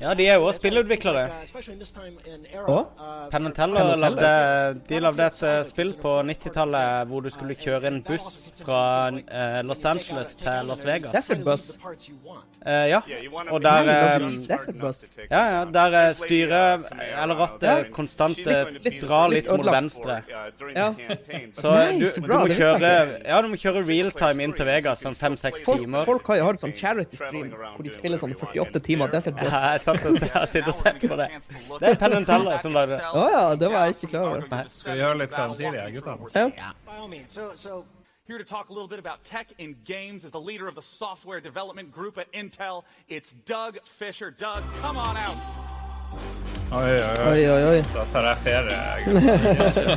[0.00, 1.24] Ja, de er jo også spillutviklere.
[2.66, 2.86] Og?
[3.30, 4.30] Penantello lagde,
[4.88, 8.82] de lagde et eh, spill på 90-tallet hvor du skulle kjøre en buss fra
[9.14, 11.14] uh, Los Angeles til Las Vegas.
[11.14, 11.78] Desert Bus.
[12.64, 13.00] Uh, ja.
[13.50, 15.04] Og der Desert Bus.
[15.30, 15.64] Ja, ja.
[15.74, 16.86] Der eh, styret,
[17.22, 20.20] eller rattet, konstant drar litt mot venstre.
[20.74, 20.90] Ja.
[21.52, 22.92] Så du, så du bra, må kjøre
[23.24, 26.04] Ja, du må kjøre realtime inn til Vegas sånn fem-seks Folk, timer.
[26.08, 29.50] folk har jo hatt sånn charity-stream hvor de spiller sånn 48 timer Desert Bus.
[29.52, 31.28] Ja, jeg satt og jeg har og sett på det.
[31.80, 33.10] Det er Penn Teller som lagde det.
[33.12, 34.64] Å ja, det var jeg ikke klar over.
[34.70, 36.46] Skal vi høre litt hva de sier, de her guttene?
[36.56, 36.72] Ja.
[36.86, 37.32] By all means.
[37.32, 37.84] So, so
[38.26, 40.82] here to talk a little bit about tech in games is the leader of the
[40.82, 42.84] software development group at Intel.
[43.08, 44.30] It's Doug Fisher.
[44.30, 45.36] Doug, come on out.
[46.72, 47.28] Oi, oi, oi.
[47.28, 47.82] Oi, oi, oi.
[47.94, 48.76] Da tar jeg ferie.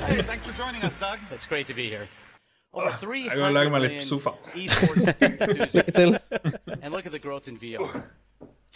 [0.06, 1.20] Hey, thanks for joining us, Doug.
[1.32, 2.08] It's great to be here.
[2.74, 4.38] Over Jeg går og legger 300 meg litt på million sofaen.
[4.54, 6.84] esports enthusiasts.
[6.84, 8.04] And look at the growth in VR.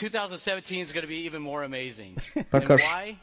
[0.01, 2.17] 2017 is going to be even more amazing.
[2.35, 3.17] and Stakkars why?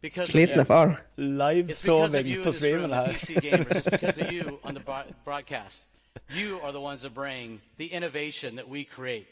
[0.00, 0.90] Because of slitne far.
[0.92, 3.12] It's because of Livesoving you in på this room, streamen her.
[3.12, 3.76] PC gamers.
[3.76, 5.82] It's because of you on the broadcast.
[6.30, 9.26] You are the ones that bring the innovation that we create.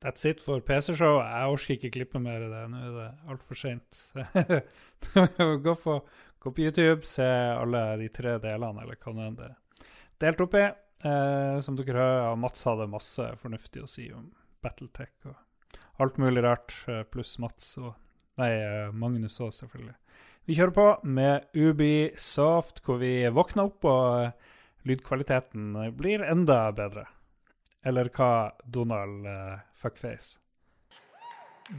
[0.00, 1.20] That's it for PC-show.
[1.22, 2.62] Jeg orker ikke klippe mer i det.
[2.70, 4.00] Nå er det altfor seint.
[5.66, 6.00] gå, på-
[6.38, 7.28] gå på YouTube, se
[7.60, 9.54] alle de tre delene, eller hva nå enn det er.
[10.24, 10.66] Delt opp i.
[11.04, 14.28] Eh, som dere hører, Mats hadde masse fornuftig å si om
[14.64, 15.36] Battletech og
[16.02, 17.94] alt mulig rart, eh, pluss Mats og
[18.40, 19.94] Nei, eh, Magnus òg, selvfølgelig.
[20.44, 24.54] Vi kjører på med Ubisoft, hvor vi våkner opp og eh,
[24.90, 27.06] lydkvaliteten blir enda bedre.
[27.84, 30.38] Eller hva, Donald uh, Fuckface?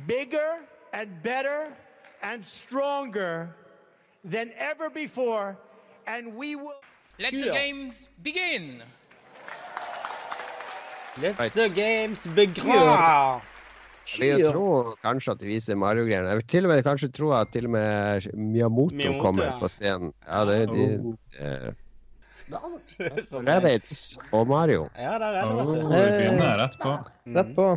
[0.07, 1.73] bigger and better
[2.21, 3.55] and stronger
[4.23, 5.57] than ever before,
[6.07, 6.73] and we will.
[7.17, 8.83] Let the games begin.
[11.21, 13.41] Let the games begin.
[14.05, 14.65] Jeg vil jo tro
[15.01, 16.29] kanskje at de viser Mario-greiene.
[16.29, 19.55] Jeg vil til og med kanskje tro at til og med Miyamoto, Miyamoto, kommer ja.
[19.59, 20.13] på scenen.
[20.27, 21.15] Ja, det er de Oh.
[21.41, 21.73] eh,
[23.47, 24.89] Rabbits og Mario.
[24.97, 25.53] Ja, der er det.
[25.61, 26.93] Oh, vi begynner rett på.
[27.25, 27.67] Rett på.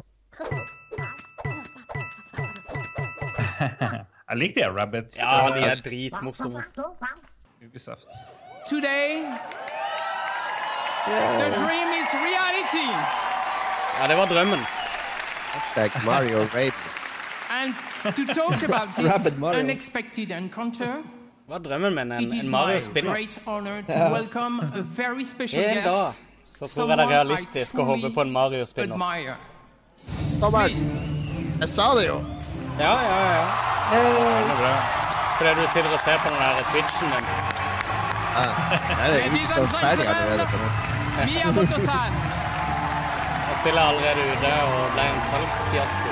[4.29, 5.17] Jeg liker de rabbits.
[5.19, 6.65] Ja, de er dritmorsomme.
[7.65, 8.09] Ubisoft.
[8.69, 9.25] Today,
[11.41, 12.89] the dream is reality.
[13.99, 14.78] Ja, det var drømmen.
[15.53, 16.97] Hashtag Mario Rabies.
[17.51, 17.75] And
[18.17, 20.93] to talk about this unexpected encounter,
[21.49, 22.13] Det var drømmen min.
[22.13, 23.15] En, it is en Mario my spin-off.
[23.15, 26.19] great honor to welcome a very special En dag guest.
[26.59, 29.01] så tror jeg det er realistisk å håpe på en Mario spin-off.
[29.03, 29.37] Admire.
[30.41, 30.77] Tommel!
[31.61, 32.19] Jeg sa det jo!
[32.79, 33.45] Ja, ja, ja.
[33.91, 34.75] Det er bra.
[35.39, 37.27] Fordi du sitter og ser på den der Twitchen din.
[38.39, 38.45] Ja,
[39.11, 40.47] det er Ubisoft ferdig allerede.
[41.27, 42.28] Miyamoto-san.
[43.61, 46.11] Spiller allerede ute og ble en salgsfiasko.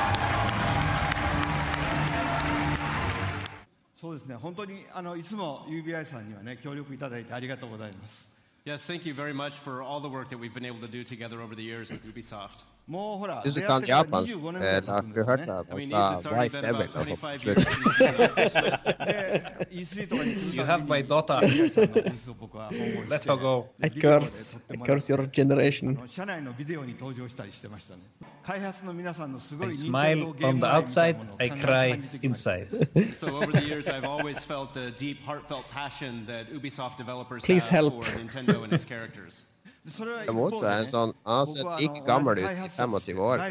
[3.97, 8.29] そうですね、本当にあのいつも UBI さんにはね協力いただいてありがとうございます。
[8.65, 11.41] Yes, thank you very much for all the work that we've been able to do together
[11.41, 12.65] over the years with Ubisoft.
[12.88, 14.36] もうほら、 Du 出 kan 会ってから japansk.
[14.36, 16.26] 25年 Eh, 経つ Lars, ん du ですよ hørte ね at I han mean, sa it's
[16.26, 17.56] already White been Devil about på 25 slutt.
[17.56, 21.40] years since we で E3 とかに来るたびに You have my daughter.
[21.40, 23.70] UBI さんのブースを僕は訪問して Let her go.
[23.80, 24.52] で It ビデオで curse.
[24.52, 25.90] 撮って It もらっ curse て your generation.
[25.98, 28.02] あの社内のビデオに登場したりしてましたね。
[28.44, 33.16] 開発の皆さんのすごい I 任 smile 天堂ゲー on ム the 愛みたい outside, なものを I 感 cry じてきました inside.
[33.16, 37.70] So over the years, I've always felt the deep, heartfelt passion that Ubisoft developers Please
[37.70, 38.04] have help.
[38.04, 39.46] for Nintendo and its characters.
[39.87, 43.45] Jeg måtte en sånn Han har sett ikke gammel ut i 25 år.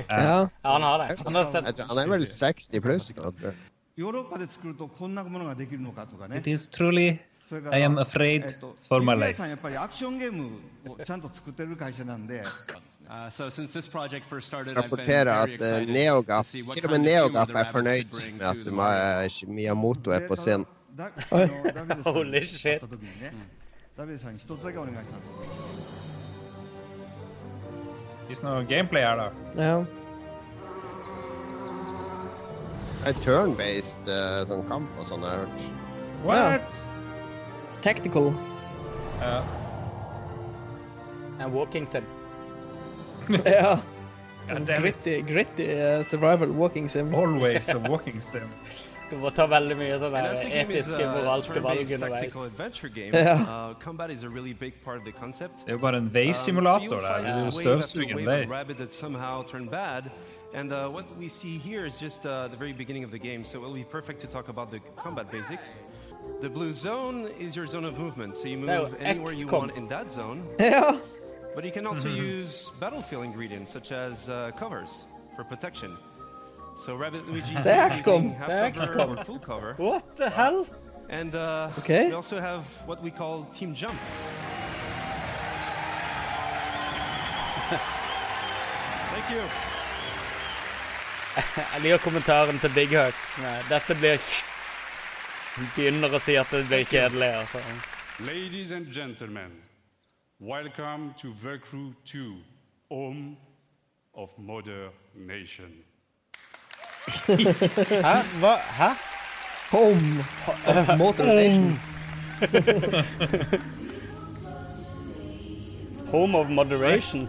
[0.00, 0.38] ja.
[0.64, 1.08] han har det.
[1.26, 1.82] Han, har sett...
[1.90, 3.52] han er vel 60 pluss, kanskje.
[6.38, 7.18] It is truly
[7.72, 8.56] I am afraid
[8.88, 9.40] for my life.
[13.10, 16.76] Uh, so since this project first started, I've been very excited Neogaf, to see what
[16.76, 20.66] kind of Neogaf er fornøyd med at Miyamoto er på scenen.
[22.04, 22.82] Holy shit.
[23.97, 25.31] た時にね、ダビデさんに一つだけお願いしたんです。
[28.29, 29.31] Vis noe gameplay her, da.
[29.61, 29.85] Ja.
[33.03, 35.57] Det er turn-based eh, sånn kamp og sånn, har jeg hørt.
[36.23, 36.77] What?
[37.83, 38.29] Tactical.
[39.19, 39.41] Ja.
[41.43, 42.05] En walking sim.
[43.43, 43.75] ja.
[44.47, 44.95] God Altså, damn it.
[45.03, 47.13] gritty, gritty eh, survival walking sim.
[47.15, 48.47] Always a walking sim.
[49.10, 51.78] Du må ta veldig mye sånne And I think game is etiske, a moralske valg
[51.78, 52.20] turn-based underveis.
[52.20, 53.12] tactical adventure game.
[53.14, 53.34] Ja.
[53.70, 55.58] Uh, combat is a really big part of the concept.
[55.64, 57.08] Det er jo bare en veisimulator der.
[57.08, 58.46] fight Du wave after støvsuger en vei.
[58.50, 60.10] rabbit that somehow turned bad.
[60.54, 63.44] And uh, what we see here is just uh, the very beginning of the game,
[63.44, 65.66] so it will be perfect to talk about the combat basics.
[66.40, 69.88] The blue zone is your zone of movement, so you move anywhere you want in
[69.88, 70.42] that zone.
[70.58, 70.96] Ja.
[71.54, 72.16] But you can also Mhm.
[72.40, 74.90] use battlefield ingredients such as uh, covers
[75.36, 75.96] for protection.
[76.84, 78.38] So Rabbit Luigi is XCOM.
[78.38, 79.26] cover XCOM.
[79.26, 79.74] full cover.
[79.78, 80.66] What the hell?
[81.10, 82.06] And uh, Okay.
[82.06, 83.94] we also have what we call team jump.
[89.12, 89.42] Thank you.
[91.74, 93.14] Jeg liker kommentaren til Big Hux.
[93.70, 94.18] Dette blir
[95.76, 97.28] Begynner å si at det blir kjedelig.
[97.34, 97.58] altså.
[98.20, 99.50] Ladies and gentlemen,
[100.40, 102.36] welcome to Vercrew 2,
[102.90, 103.36] home
[104.14, 105.70] of Mother Nation.
[107.08, 108.14] Hæ?
[108.40, 108.54] Hva?
[108.78, 108.90] Hæ?
[109.70, 110.24] Home
[110.66, 111.80] of Motor Nation.
[116.10, 117.28] Home of moderation.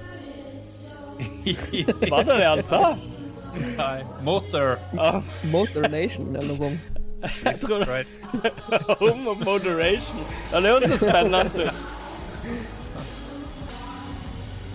[2.10, 2.96] Var det det han sa?
[3.78, 4.04] Nei.
[4.24, 4.78] Motor.
[5.00, 6.80] Ah, Motor Nation, eller noe sånt.
[7.44, 8.06] jeg tror det.
[9.02, 10.24] Home of moderation.
[10.54, 11.74] Ja, det høres spennende ut.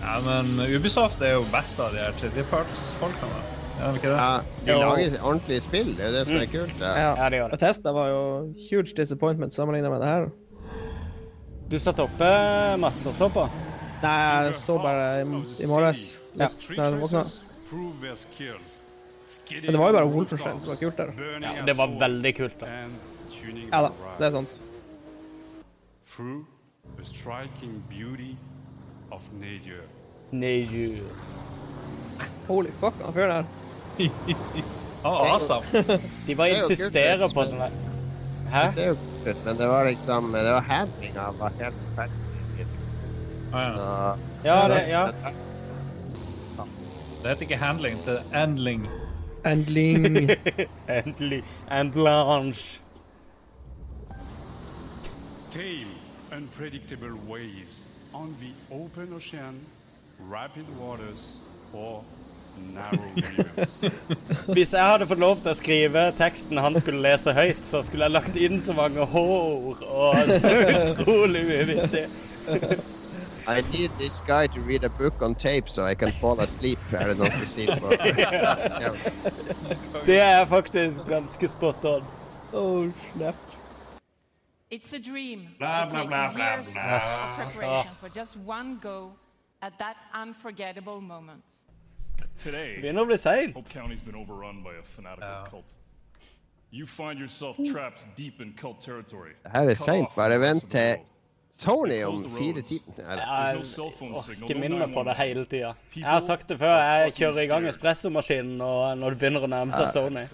[0.05, 3.54] Ja, men Ubisoft er jo best av de her tredjepartsfolkene.
[3.75, 4.01] Det?
[4.03, 6.79] Ja, de lager ordentlige spill, det er jo det som er kult.
[6.79, 7.15] Ja, Ja.
[7.23, 7.59] Ja, det gjør det.
[7.59, 10.29] Testa var jo huge disappointment sammenligna med det her.
[11.71, 12.29] Du satt oppe,
[12.79, 13.49] Mats, og så på?
[14.03, 15.25] Nei, jeg så bare i,
[15.63, 16.19] i morges.
[16.35, 17.25] Ja, da jeg våkna.
[19.61, 21.11] Men det var jo bare Wolfenstein som var kult der.
[21.41, 22.65] Ja, det var veldig kult, da.
[23.71, 24.61] Ja da, det er sant.
[26.15, 26.45] Through
[26.97, 28.35] the striking beauty
[29.11, 29.83] of nature.
[32.47, 33.45] Holy fuck, han fyren der.
[35.05, 35.65] Ah, awesome.
[36.27, 37.81] De bare er insisterer på sånne sånn
[38.49, 38.61] Hæ?
[38.65, 42.67] Det ser jo kult ut, men det var liksom Det var handlinga var helt forferdelig.
[43.53, 44.15] Ah, ja.
[44.43, 45.03] Ja, det, ja.
[47.21, 48.87] Det heter ikke handling, det er handling.
[49.45, 50.29] Endling.
[50.89, 51.43] Endelig.
[51.69, 52.79] And lounge.
[55.51, 55.93] Tame,
[56.35, 59.59] unpredictable waves on the open ocean,
[60.19, 61.37] rapid waters,
[61.73, 62.03] or.
[64.55, 68.07] Hvis jeg hadde fått lov til å skrive teksten han skulle lese høyt, så skulle
[68.07, 70.53] jeg lagt inn så mange hår og så
[70.91, 72.05] utrolig uvittig.
[72.45, 72.83] vittig.
[73.47, 76.79] I need this guy to read a book on tape so I can fall asleep.
[76.91, 77.91] Er det noen som sier på
[78.81, 78.93] ja.
[80.05, 82.07] Det er faktisk ganske spot on.
[82.53, 83.35] Oh, snap.
[84.71, 85.49] It's a dream.
[85.59, 86.95] Blah, blah, years blah.
[86.95, 89.11] of preparation for just one go
[89.61, 91.43] at that unforgettable moment.
[92.41, 93.55] Today, Begynner å bli seint.
[93.55, 95.73] Hope County's been overrun by a fanatical cult.
[96.71, 99.35] You find yourself trapped deep in cult territory.
[99.43, 100.09] Det her er seint.
[100.15, 101.05] Bare vent til.
[101.55, 103.21] Sony om fire timer.
[103.21, 103.61] Jeg
[104.11, 105.71] orker minne på det hele tida.
[105.95, 109.51] Jeg har sagt det før, jeg kjører i gang espressomaskinen og når det begynner å
[109.53, 110.25] nærme seg Sony.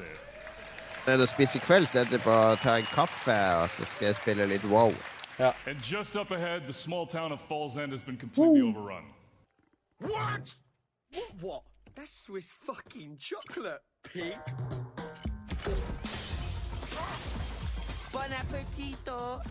[1.06, 4.90] Ned og spise kvelds etterpå, ta en kaffe, og så skal jeg spille litt wow.
[5.40, 9.06] And just up ahead, the small town of Falls End has been completely overrun.
[10.00, 10.56] What?
[11.40, 11.64] What?
[11.96, 13.82] That's Swiss fucking chocolate,
[14.14, 14.38] pig.
[18.14, 19.42] Bon appetito.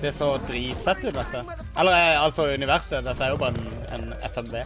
[0.00, 1.44] Det så dritfett ut, dette.
[1.78, 3.04] Eller eh, altså universet.
[3.04, 4.62] Dette er jo bare en, en FMV.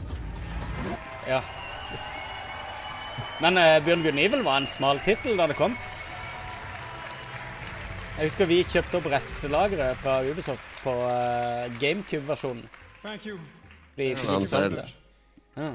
[1.26, 1.40] Ja.
[3.40, 5.74] Men uh, Bjørn Gunn Evil var en smal tittel da det kom.
[8.18, 12.62] Jeg husker vi kjøpte opp restelageret fra Ubisoft på uh, GameCube-versjonen.
[13.02, 13.36] Thank Ja,
[13.96, 14.88] fikk han ikke solgt det.
[15.56, 15.70] Ja.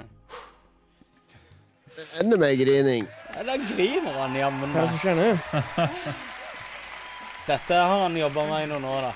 [2.21, 3.07] Enda mer grining.
[3.35, 5.25] Ja, Da griner han jammen Hva er det som skjer nå?
[7.47, 9.11] Dette har han jobba med i noen år, da.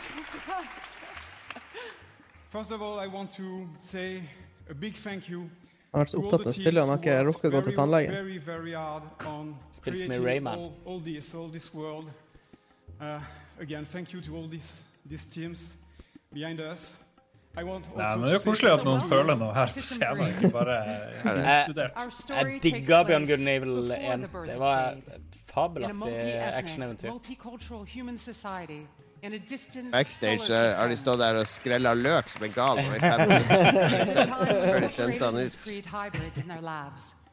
[2.52, 4.24] First of all, I want to say
[4.70, 5.48] a big thank you
[5.92, 7.76] Han har vært så opptatt av å spille, han har ikke rukket å gå til
[7.76, 8.14] tannlegen.
[8.16, 10.60] Very, very hard on Spilt med creating Rayman.
[10.60, 12.12] All, all this, all this world.
[13.00, 13.20] Uh,
[13.60, 15.74] again, thank you to all these, these teams
[16.34, 16.96] behind us.
[17.56, 17.64] Nei,
[18.18, 20.76] men det er koselig at noen føler noe her på scenen, ikke bare
[21.68, 21.92] studert.
[22.30, 24.28] Jeg digga Bjørn Good Evil 1.
[24.48, 26.16] Det var et fabelaktig
[26.62, 27.10] actioneventyr.
[29.92, 32.80] Backstage solar har de stått der og skrella løk som en gal
[34.66, 35.54] før de sendte han ut.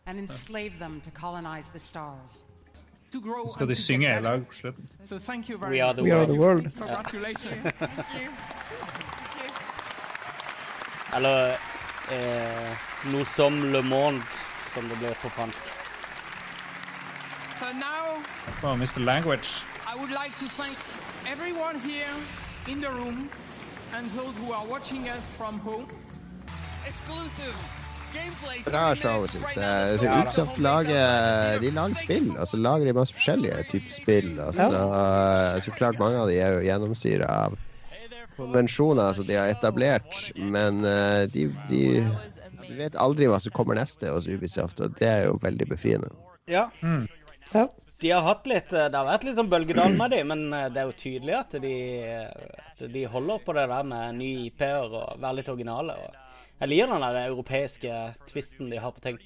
[0.07, 2.43] and enslave them to colonize the stars.
[3.13, 4.89] To grow Så skal de synge i lag på slutten.
[5.71, 6.03] We are the world.
[6.03, 6.71] We are the world.
[6.79, 7.73] Congratulations.
[11.17, 11.57] Eller
[12.13, 12.71] eh,
[13.13, 14.23] noe som Le Monde,
[14.75, 15.63] som det blir på fransk.
[17.59, 18.23] So now
[18.63, 19.01] Oh, Mr.
[19.01, 19.63] Language.
[19.87, 20.77] I would like to thank
[21.27, 22.15] everyone here
[22.67, 23.31] in the room
[23.95, 25.87] and those who are watching us from home.
[26.87, 27.55] Exclusive.
[28.65, 29.99] Bra show, syns jeg.
[30.01, 34.31] Så Ubisoft lager, de lager spill, og så lager de masse forskjellige typer spill.
[34.41, 34.69] Og så,
[35.61, 37.59] så klart mange av de er jo gjennomsyra av
[38.39, 41.83] konvensjoner som de har etablert, men eh, de, de,
[42.63, 46.11] de vet aldri hva som kommer neste hos Ubisoft, og det er jo veldig befriende.
[46.49, 46.69] Ja.
[47.99, 50.69] De har hatt litt eh, Det har vært litt sånn bølgedal med dem, men eh,
[50.73, 51.75] det er jo tydelig at de,
[52.71, 55.99] at de holder på det der med nye IP-er og være litt originale.
[55.99, 57.99] Og jeg liker den der europeiske
[58.31, 59.19] tvisten de har på ting.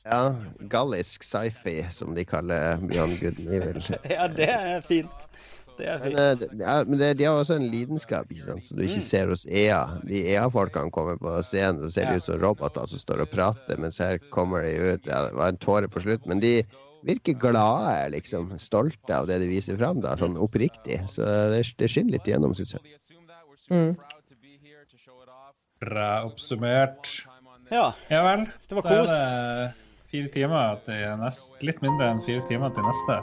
[0.00, 0.34] Ja,
[0.72, 3.82] gallisk sci-fi, som de kaller Beyond Good and Evil.
[4.16, 5.26] Ja, det er fint.
[5.80, 6.18] Det er Men, fint.
[6.20, 9.00] Men, det- ja, men det, de har også en lidenskap ikke sant, som du ikke
[9.06, 9.80] ser hos EA.
[10.04, 13.80] De EA-folkene kommer på scenen og ser de ut som roboter som står og prater,
[13.80, 16.58] mens her kommer de ut ja, Det var en tåre på slutt, men de
[17.08, 18.50] virker glade, liksom.
[18.60, 21.00] Stolte av det de viser fram, da, sånn oppriktig.
[21.08, 21.24] Så
[21.54, 22.96] det, det skinner litt igjennom, syns jeg.
[23.72, 23.94] Mm.
[25.80, 27.24] Bra oppsummert.
[27.72, 27.92] Ja.
[28.10, 28.48] Ja vel.
[28.68, 29.12] Det var er kos.
[29.14, 33.20] det fire timer til nest, litt mindre enn fire timer til neste.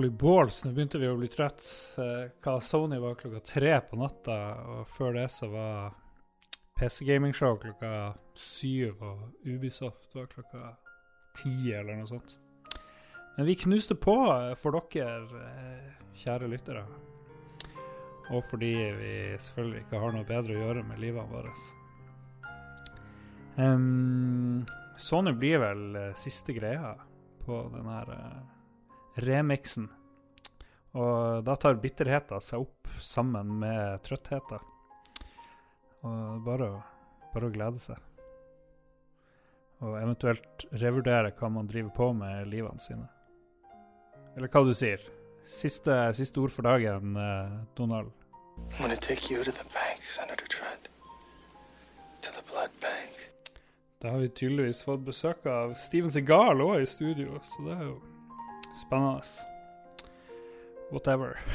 [0.00, 1.60] Holy balls, nå begynte vi å bli trøtt.
[2.00, 4.34] Eh, Hva Sony var klokka tre på natta,
[4.72, 5.90] og før det så var
[6.80, 7.90] PC Gaming Show klokka
[8.32, 10.70] syv, og Ubisoft var klokka
[11.36, 12.32] ti, eller noe sånt.
[13.34, 16.84] Men vi knuste på eh, for dere, eh, kjære lyttere.
[18.30, 18.70] Og fordi
[19.02, 21.60] vi selvfølgelig ikke har noe bedre å gjøre med livet vårt.
[23.60, 24.64] Um,
[24.96, 26.94] Sony blir vel siste greia
[27.44, 28.14] på den her
[29.24, 29.88] remixen.
[30.98, 34.62] Og da tar bitterheten seg opp sammen med trøttheten.
[36.06, 36.70] Og bare,
[37.34, 37.98] bare å glede seg.
[39.80, 43.06] Og eventuelt revurdere hva man driver på med i livene sine.
[44.36, 45.02] Eller hva du sier.
[45.50, 48.12] Siste, siste ord for dagen, eh, Donald.
[48.58, 50.90] I'm gonna take you to the bank, Senator Trent.
[52.20, 53.30] To the blood bank.
[54.00, 57.82] Da har vi tydeligvis fått besøk av Steven Segal òg i studio, så det er
[57.88, 57.96] jo
[58.74, 59.22] spennende.
[60.90, 61.38] Whatever.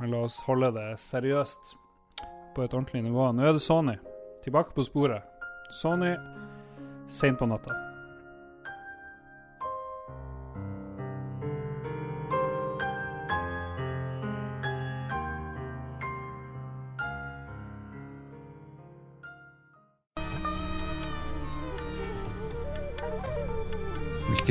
[0.00, 1.76] Men la oss holde det seriøst
[2.54, 3.30] på et ordentlig nivå.
[3.32, 3.96] Nå er det Sony.
[4.44, 5.22] Tilbake på sporet.
[5.70, 6.14] Sony
[7.08, 7.93] seint på natta.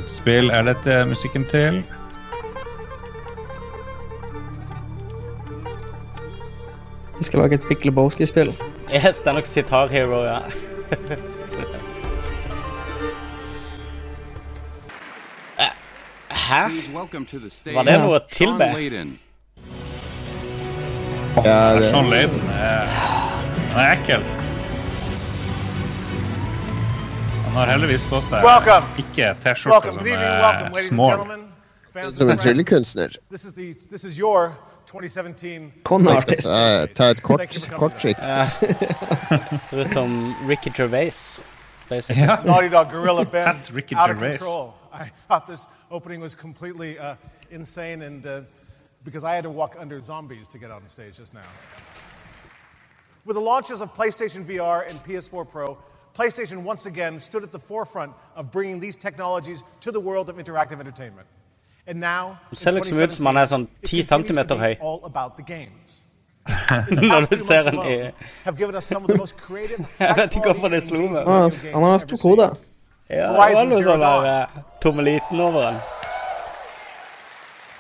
[0.10, 1.84] Spill er dette musikken til?
[7.20, 8.52] De skal lage et Big Lebowski-spill.
[8.94, 10.40] Yes, det er nok Sitar Hero, ja.
[16.30, 16.62] Hæ?
[16.94, 18.68] Var det noe å Sean tilbe?
[21.44, 22.42] Ja, det- Sean Laden.
[22.50, 22.86] er,
[23.74, 24.24] han er ekkel.
[27.54, 28.88] Han har heldigvis på seg Welcome.
[28.98, 29.94] ikke T-skjorte Welcome.
[29.94, 30.30] som Good evening.
[30.42, 31.10] Welcome, er ladies and small.
[31.10, 32.14] gentlemen.
[32.14, 33.10] Som en tryllekunstner.
[33.30, 34.56] This is the this is your
[34.88, 36.48] 2017 Con-artist.
[36.48, 37.92] Ta, ta et kort, Thank you for coming.
[37.92, 38.26] korttriks.
[39.70, 41.44] Ser ut som Ricky Gervais.
[41.90, 42.26] basically.
[42.26, 44.74] Naughty Dog Gorilla Bend Fat Ricky out of control.
[44.92, 47.16] I thought this opening was completely uh,
[47.52, 48.42] insane, and uh,
[49.04, 51.50] because I had to walk under zombies to get on the stage just now.
[53.26, 55.78] With the launches of PlayStation VR and PS4 Pro,
[56.18, 60.36] PlayStation once again stood at the forefront of bringing these technologies to the world of
[60.38, 61.28] interactive entertainment.
[61.88, 64.76] And now, Det ser liksom ut som han er sånn 10 centimeter høy.
[64.82, 66.06] all about the games.
[66.90, 68.12] Når du ser han i
[68.44, 71.18] Have given us some of the most creative, Jeg vet ikke hvorfor det slo meg.
[71.24, 72.56] Han har- han har stort hode.
[73.10, 74.48] Ja, det var noe sånn der
[74.82, 75.80] tommeliten over han.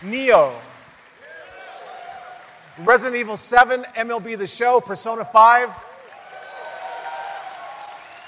[0.02, 0.52] Neo.
[2.88, 3.56] Resident Evil 7,
[4.06, 5.70] MLB The Show, Persona 5.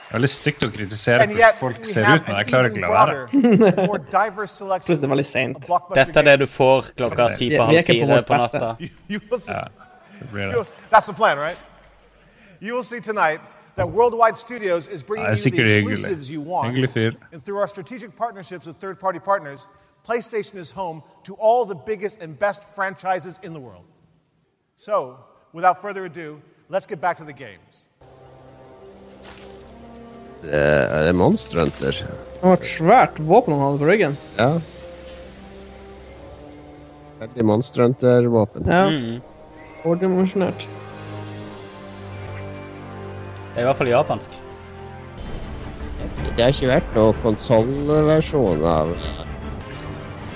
[0.06, 2.70] Det er veldig stygt å kritisere And hvordan yet, folk ser ut, men jeg klarer
[2.70, 3.16] ikke å la være.
[3.32, 5.58] broader, more diverse selection Plutselig veldig seint.
[5.66, 8.76] blockbuster Dette er det du får klokka ti på er halv fire på natta.
[9.10, 9.20] You.
[9.20, 10.58] Det blir You det.
[10.58, 11.58] will- That's the plan, right?
[12.62, 13.41] You will see tonight
[13.76, 16.78] that Worldwide Studios is bringing Ja, er you the exclusives you want.
[17.34, 19.68] And through our strategic partnerships with third party partners,
[20.08, 23.86] PlayStation is home to all the biggest and best franchises in the world.
[24.78, 25.18] So,
[25.53, 26.39] without further ado,
[26.70, 27.85] let's get back to the games.
[30.44, 32.00] Det er det Monster Hunter.
[32.02, 34.18] Det var et svært våpen han hadde på ryggen.
[34.38, 34.50] Ja.
[37.20, 38.68] Veldig Monster Hunter-våpen.
[38.70, 38.84] Ja.
[38.92, 39.22] Mm.
[39.86, 40.68] Overdimensjonert.
[43.56, 44.36] Det er i hvert fall japansk.
[46.36, 48.92] Det har ikke vært noen konsollversjon av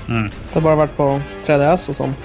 [0.08, 1.08] Det har bare vært på
[1.46, 2.16] 3DS og sånn.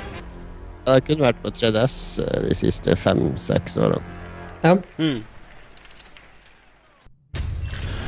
[0.84, 4.00] Det har kun vært på 3DS eh, de siste fem-seks årene.
[4.64, 4.76] Ja.
[5.00, 5.20] Mm.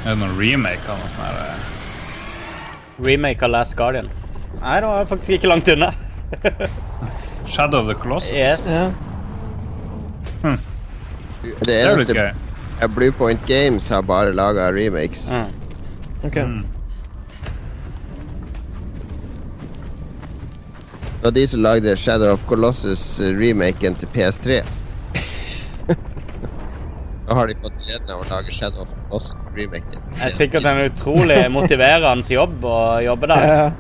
[0.07, 1.39] Er det noen remake av noe sånt her?
[1.43, 3.03] eh?
[3.03, 4.07] Remake av Last Guardian.
[4.61, 5.91] Nei, det var faktisk ikke langt unna.
[7.53, 8.31] Shadow of the Colossus?
[8.33, 8.69] Yes.
[8.71, 8.87] Ja.
[10.45, 10.57] Hm.
[11.67, 12.31] Det er eneste gøy.
[12.81, 15.27] ja, Bluepoint Games har bare laga remakes.
[16.27, 16.37] Ok.
[16.37, 16.65] Mm.
[21.17, 24.61] Det var de som lagde Shadow of Colossus-remaken til PS3.
[27.27, 29.27] Nå har de fått gleden av å lage Shadow of
[29.57, 30.15] Colossus-remaken.
[30.17, 33.73] Det er sikkert en utrolig motiverende jobb å jobbe der.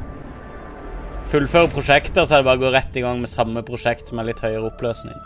[1.31, 4.29] Fullføre prosjekter, så er det bare å gå rett i gang med samme prosjekt med
[4.29, 5.17] litt høyere oppløsning.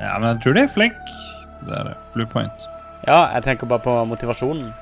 [0.00, 1.18] Ja, men jeg tror de er flinke.
[1.62, 1.96] Det er det.
[2.14, 2.64] Bluepoint.
[3.06, 4.72] Ja, jeg tenker bare på motivasjonen.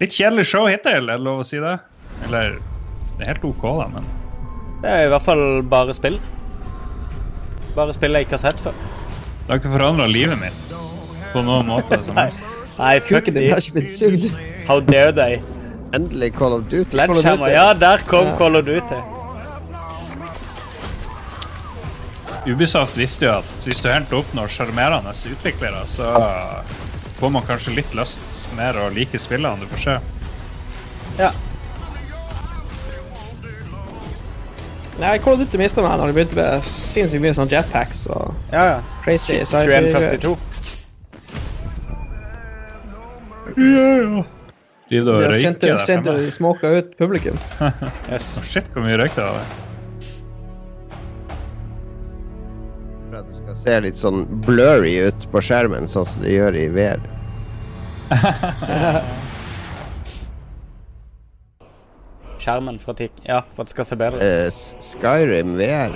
[0.00, 1.76] Litt kjedelig show hittil, er det lov å si det?
[2.26, 2.58] Eller
[3.18, 4.04] Det er helt OK, da, men
[4.82, 6.20] Det er i hvert fall bare spill.
[7.74, 8.74] Bare spill jeg ikke har sett før.
[8.78, 10.77] det har ikke forandra livet mitt
[11.32, 12.44] på noen måte som helst.
[12.78, 14.28] Nei, fuck Kuken din har ikke blitt sugd.
[14.68, 15.40] How dare they?
[15.96, 16.84] Endelig Call of Duty.
[16.90, 17.48] Sledgehammer.
[17.50, 18.36] Ja, der kom Ja.
[18.38, 19.00] Call of Duty.
[22.48, 26.12] Ubisoft visste jo at hvis du helt oppnår sjarmerende utviklere, så
[27.18, 28.20] får man kanskje litt lyst
[28.56, 29.96] mer å like spillene du får se.
[31.18, 31.32] Ja.
[34.98, 38.32] Nei, Call of Duty mista meg når det begynte med sinnssykt mye sånn jetpacks og
[38.52, 38.78] Ja, ja.
[39.04, 40.38] crazy sci-fi.
[43.58, 44.38] 2142.
[44.88, 46.26] Driver du og røyker sendte, der sendt fremme?
[46.26, 47.38] og smoka ut publikum.
[48.12, 48.38] Yes.
[48.38, 49.44] Oh, Shit, hvor mye røyk det var.
[53.08, 56.52] For at det skal se litt sånn blurry ut på skjermen, sånn som det gjør
[56.56, 57.00] i VR.
[62.38, 64.24] Skjermen for at, ja, for at det skal se bedre ut.
[64.24, 64.48] Uh,
[64.80, 65.92] Skyrim VR.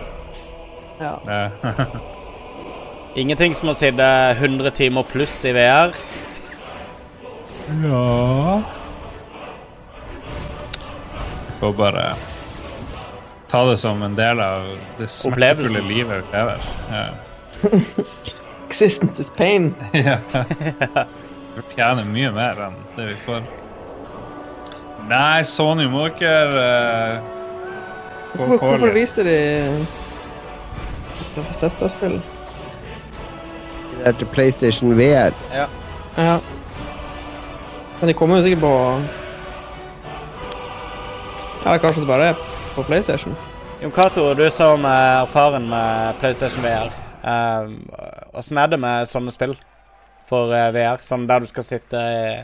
[1.00, 1.14] Ja.
[3.22, 4.04] Ingenting som å sitte
[4.36, 5.96] 100 timer pluss i VR.
[7.84, 8.62] Ja
[11.60, 12.14] Får bare
[13.48, 16.64] ta det som en del av det smertefulle livet vi lever.
[16.90, 17.04] Ja.
[18.66, 19.74] Existence is pain.
[19.92, 20.16] Ja.
[21.54, 23.42] Vi tjener mye mer enn det vi får.
[25.10, 26.62] Nei, Sony må dere
[27.18, 27.32] uh,
[28.32, 29.36] få Hvorfor, viste de
[31.36, 32.16] Bethesda-spill?
[33.98, 35.36] Det er til PlayStation VR.
[35.52, 35.68] Ja.
[36.16, 36.38] Ja.
[38.02, 38.70] Men de kommer jo sikkert på
[41.62, 42.40] Eller kanskje det bare er
[42.74, 43.36] på PlayStation?
[43.82, 46.90] Jon Cato, du som er erfaren med PlayStation VR.
[48.34, 49.54] Åssen er det med sånne spill
[50.26, 50.98] for eh, VR?
[51.06, 52.42] Sånn der du skal sitte i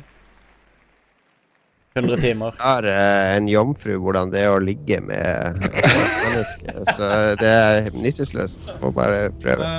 [1.98, 2.54] 100 timer.
[2.54, 7.90] Jeg har eh, en jomfru hvordan det er å ligge med mennesker, så det er
[7.98, 8.70] nytteløst.
[8.82, 9.74] Må bare prøve.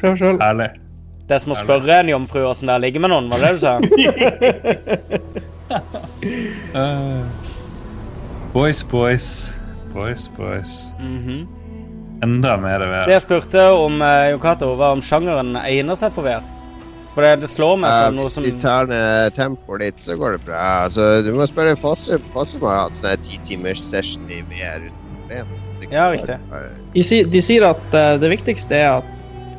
[0.00, 0.40] Prøv sjøl.
[0.44, 0.74] Herlig.
[1.24, 3.40] Det er som å spørre en jomfru åssen det er å ligge med noen, var
[3.40, 3.74] det det du sa?
[6.74, 7.24] uh,
[8.52, 9.28] boys, boys.
[9.94, 10.72] Boys, boys.
[11.00, 11.46] Mhm.
[12.24, 13.06] Enda mer VR.
[13.08, 16.44] Det jeg spurte om, uh, Yokato, var om sjangeren egner seg for VR.
[17.14, 20.00] For det, det slår meg som uh, noe hvis som de tar ned tempoet litt,
[20.02, 20.60] så går det bra.
[20.86, 22.22] Altså, du må spørre Fossum.
[22.34, 25.54] Fossum har hatt sånn ti timers session i VR uten problem.
[25.92, 26.38] Ja, riktig.
[26.50, 29.13] bare- De, sier- de sier at uh, det viktigste er at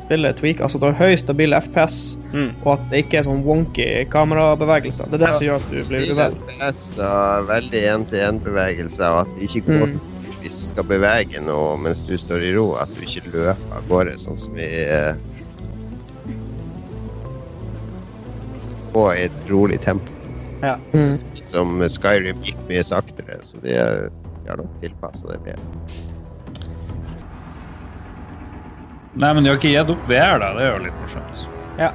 [0.06, 0.60] spillet tweak.
[0.64, 2.50] Altså du har høy, stabil FPS, Mm.
[2.64, 5.10] og at det ikke er sånn wonky kamerabevegelser.
[5.10, 6.36] Det er det som gjør at du blir uvel.
[6.48, 10.00] FPS og veldig én-til-én-bevegelser, og at det ikke går Mm.
[10.42, 13.88] hvis du skal bevege noe mens du står i ro, at du ikke løper av
[13.88, 15.14] gårde, sånn som i eh,
[18.92, 20.08] På et rolig tempo.
[20.62, 20.76] Ja.
[20.94, 21.18] Mm.
[21.44, 26.05] Som Skyrim gikk mye saktere, så de har nok tilpassa det bedre.
[29.16, 30.50] Nei, men de har ikke gitt opp VR, da.
[30.56, 31.44] Det er jo litt morsomt.
[31.80, 31.88] Ja.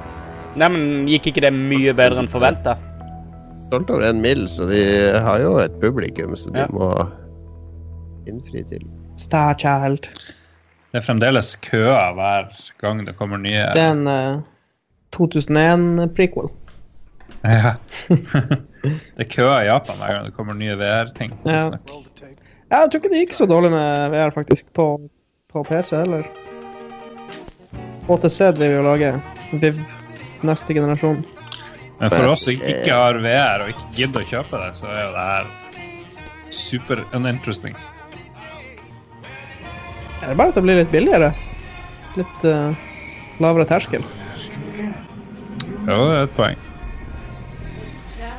[0.58, 2.74] Nei, men gikk ikke det mye bedre enn forventa?
[3.68, 4.80] Stolt over en mill, så de
[5.24, 6.68] har jo et publikum, så de Ja.
[6.74, 6.88] må
[8.28, 8.82] innfri til.
[9.16, 10.08] Starchild.
[10.92, 12.50] Det er fremdeles køer hver
[12.82, 14.42] gang det kommer nye Det er en uh,
[15.14, 16.50] 2001-prequel.
[17.44, 17.74] Ja.
[19.16, 21.32] det er køer i Japan hver gang det kommer nye VR-ting.
[21.46, 21.70] Ja.
[22.72, 24.86] Ja, jeg tror ikke det gikk så dårlig med VR, faktisk, på,
[25.52, 26.26] på PC heller.
[28.08, 29.20] HTC driver og lager
[29.52, 29.78] Viv
[30.42, 31.22] neste generasjon.
[32.00, 35.04] Men for oss som ikke har VR og ikke gidder å kjøpe det, så er
[35.04, 35.50] jo det her
[36.52, 37.76] super uninteresting.
[40.22, 41.30] Er det bare at det blir litt billigere?
[42.18, 42.74] Litt uh,
[43.42, 44.04] lavere terskel.
[45.82, 46.68] Jo, det er et poeng.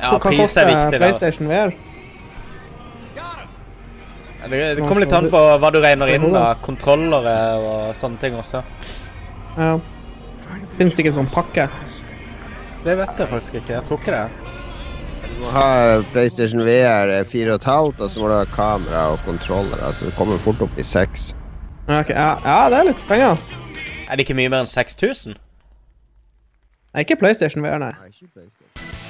[0.04, 0.76] Ja, pris er viktig.
[0.76, 1.74] Hva koster PlayStation VR?
[4.44, 6.50] Det, det kommer litt an på hva du regner inn, da.
[6.64, 8.60] Kontrollere og sånne ting også.
[9.58, 9.78] Ja.
[10.78, 11.68] Fins det ikke sånn pakke?
[12.84, 13.76] Det vet jeg faktisk ikke.
[13.76, 14.50] Jeg tror ikke det.
[15.24, 15.68] Du må ha
[16.12, 19.80] PlayStation VR 4,5, og så må du ha kamera og kontroller.
[19.86, 21.32] Altså, du kommer fort opp i 6.
[21.88, 23.40] Ja, ja, ja, det er litt penger.
[24.08, 25.36] Er det ikke mye mer enn 6000?
[26.94, 27.92] Nei, ikke PlayStation VR, nei.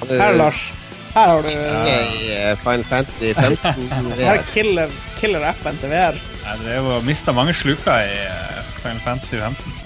[0.09, 0.71] Her, Lars.
[1.15, 3.85] Her har du I eh, Final Fantasy 15
[4.17, 6.17] Her er killer, killer appen til VR.
[6.45, 9.84] Jeg det mista mange sluker i eh, Final Fantasy 15.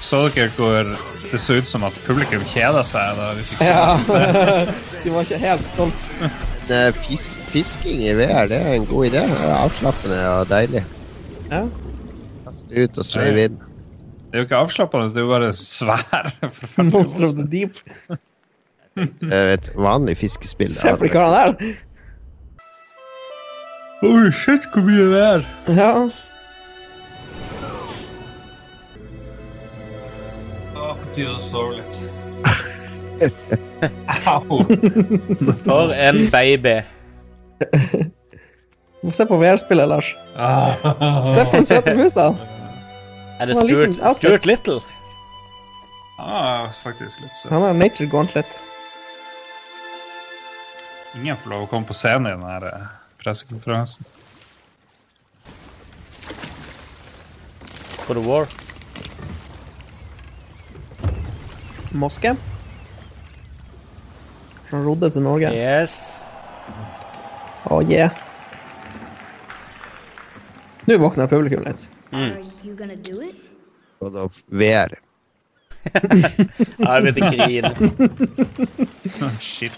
[0.00, 0.88] Så dere hvor
[1.30, 3.98] det så ut som at publikum kjeda seg da vi fikk se Ja.
[5.04, 6.08] De var ikke helt solgt.
[7.04, 9.22] Fis fisking i VR, det er en god idé.
[9.26, 10.82] Det er avslappende og deilig.
[11.50, 11.62] Ja.
[12.46, 13.56] Kaste ut og sveive inn.
[14.30, 16.28] Det er jo ikke avslappende, det er jo bare svær.
[16.92, 17.80] Monster of the Deep.
[19.00, 20.70] Eh, Et vanlig fiskespill.
[20.70, 21.72] Se på de karene der.
[24.06, 25.48] Oi, shit, hvor mye det er.
[25.76, 25.90] Ja.
[31.26, 31.96] Å, på tide litt.
[34.30, 34.62] Au.
[35.64, 36.76] For en baby.
[39.12, 40.14] Se på VR-spillet, Lars.
[41.34, 42.30] Se på den søte musa.
[43.40, 44.00] Er det Stuart.
[44.16, 44.80] Stuart Little?
[46.20, 47.50] Ah, faktisk litt søt.
[47.52, 48.60] Han har nature gauntlet.
[51.16, 52.88] Ingen får lov å komme på scenen i den her eh,
[53.22, 54.04] pressekonferansen.
[58.04, 58.46] For the War.
[61.90, 62.34] Moske.
[64.70, 65.50] Som rodde til Norge.
[65.54, 66.26] Yes.
[67.66, 68.14] Å, yeah.
[70.86, 71.90] Nå våkner publikum litt.
[72.10, 72.50] Mm.
[72.64, 73.36] you gonna do it?
[74.00, 74.96] God of VR.
[75.84, 77.70] Jeg begynte å grine.
[79.40, 79.76] Shit.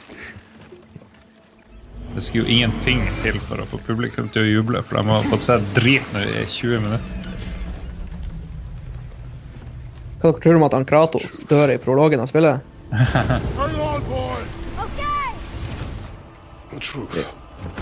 [2.13, 5.29] Det skulle jo ingenting til for å få publikum til å juble, for de har
[5.31, 7.29] fått sett drit nå i 20 minutter.
[10.23, 12.63] Hva dere tror om at han Kratos dør i prologen av spillet?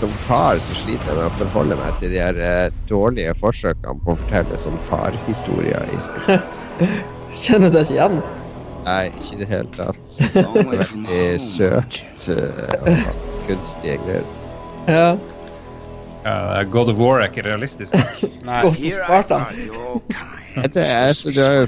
[0.01, 4.01] Som far så sliter jeg med å forholde meg til de her eh, dårlige forsøkene
[4.01, 6.41] på å fortelle sånn farhistorier i spill.
[7.43, 8.19] Kjenner du deg ikke igjen?
[8.89, 10.13] Nei, ikke i det hele tatt.
[10.73, 14.29] Veldig søkt eh, og kunstige greier.
[14.89, 15.13] Ja.
[16.25, 17.93] Uh, God of War er ikke realistisk.
[18.41, 18.61] Nei.
[18.65, 19.43] Ghost of Sparta.
[20.55, 21.67] Vet er altså, du har jo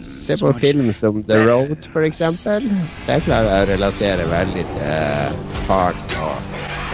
[0.00, 2.70] Se på film som The Road, for eksempel.
[3.06, 5.36] Der klarer jeg å relatere veldig til
[5.66, 6.36] faren og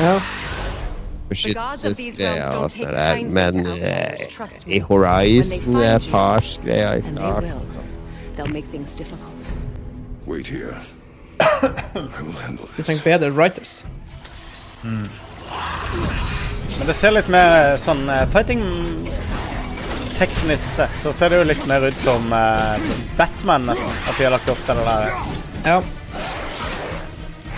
[0.02, 0.16] Ja.
[1.30, 3.16] beskyttelsesgreia og sånn der.
[3.30, 4.26] Men eh,
[4.66, 7.50] i Horizon er farsgreia i starten.
[8.36, 9.52] They'll make things difficult.
[10.26, 10.76] Wait here.
[11.40, 11.44] I
[12.22, 13.86] will handle Du trenger bedre writers.
[14.82, 15.08] Men
[16.86, 18.62] det ser litt mer sånn eh, fighting
[20.14, 22.78] Teknisk sett så ser det jo litt mer ut som uh,
[23.18, 23.90] Batman, nesten.
[24.08, 25.10] At de har lagt opp til det der
[25.64, 25.78] Ja.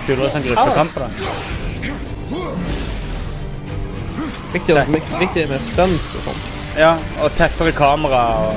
[0.07, 0.93] kulere sånn gruppekamp.
[1.03, 1.09] da.
[4.53, 6.45] Viktig, viktig, viktig med stunts og sånn.
[6.79, 6.93] Ja,
[7.25, 8.55] og tettere kamera og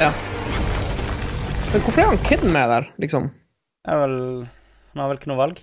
[0.00, 0.10] Ja.
[1.72, 3.30] Men hvorfor er han kiden med der, liksom?
[3.88, 4.16] er vel,
[4.92, 5.62] Han har vel ikke noe valg?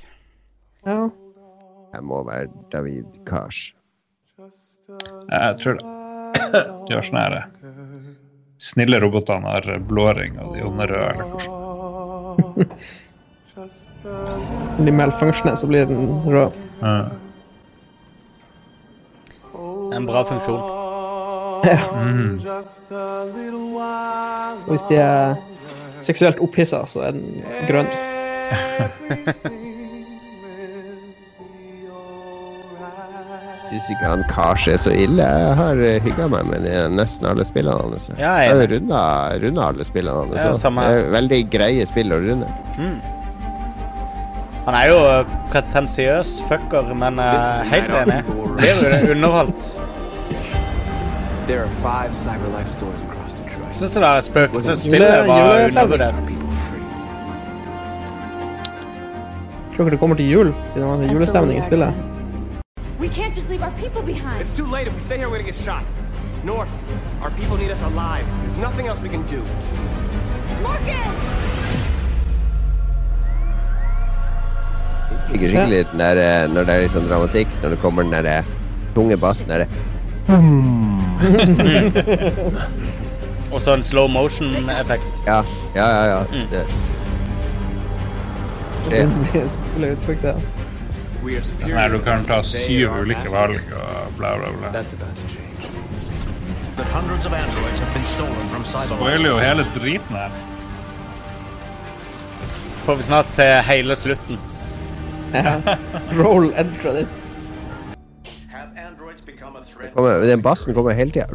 [0.87, 1.09] Ja.
[1.93, 3.73] Jeg må være David Kars.
[4.39, 5.98] Jeg tror det.
[6.51, 7.47] De har sånne her eh,
[8.59, 11.09] snille robotene har blåring, og de onde røde.
[11.13, 12.65] eller noe
[14.79, 16.51] Når de malfunctioner, så blir den rød.
[16.81, 16.99] Ja.
[19.95, 20.61] En bra funksjon.
[21.67, 21.79] Ja.
[21.99, 22.39] Mm.
[24.65, 25.35] Og hvis de er
[26.05, 27.89] seksuelt opphissa, så er den grønn.
[33.69, 35.21] Hvis ikke han Kars er så ille.
[35.21, 36.65] Jeg har hygga meg med
[36.97, 38.09] nesten alle spillene hans.
[38.17, 39.01] Ja, jeg har runda,
[39.43, 40.39] runda alle spillene hans.
[40.41, 42.49] Ja, samme veldig greie spill å runde.
[42.79, 42.97] Mm.
[44.69, 48.19] Han er jo eh, pretensiøs fucker, men eh, helt enig.
[48.57, 49.69] Blir underholdt.
[51.49, 53.73] Syns du five CyberLife stores across Detroit.
[53.73, 56.35] Syns det er spøkelsesspillet var undervurdert.
[59.73, 62.08] Tror dere det kommer til jul, siden det var julestemning i spillet?
[62.99, 64.41] We can't just leave our people behind.
[64.41, 64.85] It's too late.
[64.85, 65.85] If we stay here, we're gonna get shot.
[66.43, 66.69] North,
[67.21, 68.27] our people need us alive.
[68.41, 69.41] There's nothing else we can do.
[70.61, 71.15] Marcus!
[75.33, 78.43] Ikke skikkelig den der, når det er litt sånn dramatikk, når det kommer den der
[78.95, 79.69] tunge bassen der det
[83.53, 85.23] Og så en slow motion-effekt.
[85.27, 85.43] Ja,
[85.75, 86.03] ja, ja.
[86.17, 86.23] ja.
[86.51, 86.65] Det.
[88.89, 90.67] Det blir spillet uttrykk, det.
[91.23, 94.69] We are Sånn her, du kan ta syv ulike valg og bla, bla, bla.
[94.71, 95.67] That's about to change.
[96.77, 98.95] That hundreds of androids have been stolen from CyberLife.
[98.95, 100.31] Spoiler jo hele driten her.
[102.85, 104.39] Får vi snart se hele slutten.
[106.21, 107.31] Roll end credits.
[108.47, 109.59] Have androids become?
[109.93, 111.27] Kommer, den bassen kommer hele tida.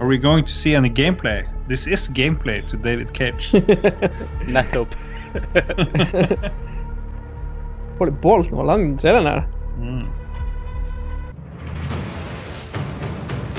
[0.00, 1.46] Are we going to see any gameplay?
[1.70, 3.52] This is gameplay to David Cage.
[4.46, 4.94] Nettopp.
[7.98, 9.44] Holy balls, den var lang, den traileren her.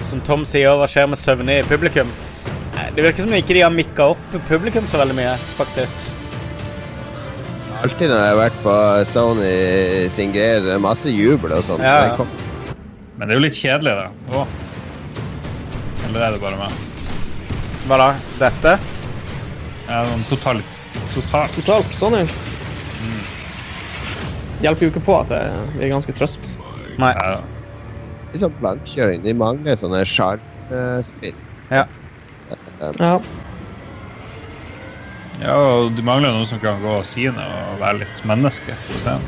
[0.10, 2.12] Som Tom sier, hva skjer med søvnig publikum?
[2.76, 5.96] Nei, Det virker som ikke de har mikka opp publikum så veldig mye, faktisk.
[7.80, 8.78] Alltid når jeg har vært på
[9.16, 9.56] Sony
[10.12, 11.80] sin greie, det er masse jubel og sånt.
[11.80, 12.12] Ja.
[13.16, 14.48] Men det er jo litt kjedelig, da.
[16.10, 16.91] Eller er det bare meg?
[17.92, 18.12] Hva da?
[18.40, 18.72] Dette?
[19.84, 20.76] Ja, sånn totalt.
[21.12, 21.58] Totalt.
[21.58, 22.22] Totalt, sånn ja.
[24.64, 26.54] Hjelper jo ikke på at jeg vi er ganske trøtt.
[27.04, 27.10] Nei.
[27.18, 27.42] Ja.
[28.32, 29.26] Liksom blank kjøring.
[29.26, 31.36] De mangler sånne sjarmspill.
[31.68, 31.84] Ja.
[32.80, 33.12] Ja.
[35.42, 38.78] Ja, og de mangler noen som kan gå og si noe og være litt menneske
[38.86, 39.26] på scenen.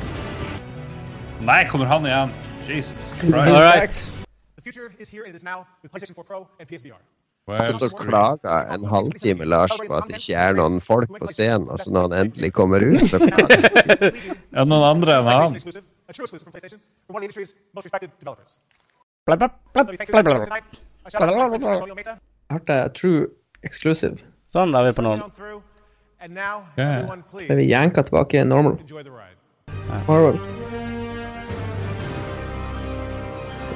[1.44, 2.32] Nei, kommer han igjen?
[2.70, 3.36] Jesus Christ.
[3.36, 4.00] All right.
[4.56, 7.04] The future is here and it is now with PlayStation 4 Pro and PSVR.
[7.48, 11.66] Well, Så klaga en halvtime Lars på at det ikke er noen folk på scenen,
[11.68, 14.16] og så når han endelig kommer ut, så klager
[14.56, 15.58] Ja, noen andre enn han.
[22.54, 23.28] Hørte True
[23.64, 24.24] Exclusive.
[24.54, 27.00] Sånn, da er vi på er Yeah.
[27.02, 27.24] everyone
[27.60, 28.78] vi jenka tilbake i normal.
[30.08, 30.40] Marvel.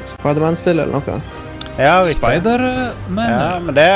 [0.07, 1.46] Spiderman-spill eller noe.
[1.77, 2.03] Ja.
[2.09, 3.29] Spider-Man?
[3.29, 3.87] Ja, men det,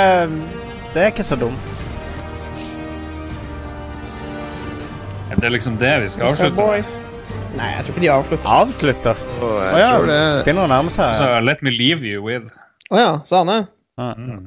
[0.94, 1.82] det er ikke så dumt.
[5.42, 6.98] Det er liksom det vi skal avslutte med.
[7.58, 8.50] Nei, jeg tror ikke de avslutter.
[8.62, 9.22] Avslutter?
[9.42, 9.92] Å, oh, ja,
[10.46, 11.16] begynner å nærme seg.
[11.18, 12.52] Så let me leave you with.
[12.94, 13.60] Å ja, sa han det?
[13.98, 14.38] Ja.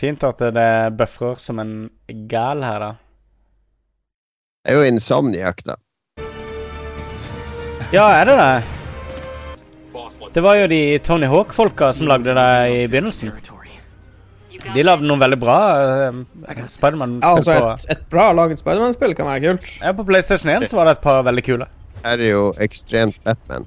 [0.00, 1.74] Fint at det bøfrer som en
[2.30, 2.90] gal her, da.
[4.62, 5.80] Det er jo Insomniac, da.
[7.90, 8.79] Ja, er det det?
[10.34, 13.32] Det var jo de Tony Hawk-folka som lagde det i begynnelsen.
[14.74, 15.56] De lagde noen veldig bra
[16.12, 16.18] uh,
[16.68, 19.70] Spiderman-spill Ja, altså, et, et bra laget Spiderman-spill kan være kult.
[19.80, 21.66] Ja, på PlayStation 1 så var det et par veldig kule.
[22.04, 23.64] Her er jo ekstremt Batman.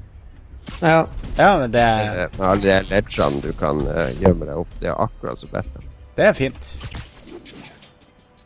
[0.80, 1.00] Ja.
[1.36, 4.78] Ja, men det er, Eh, Med alle de ledgene du kan uh, gjemme deg opp.
[4.80, 5.90] Det er akkurat som Batman.
[6.16, 6.70] det er fint.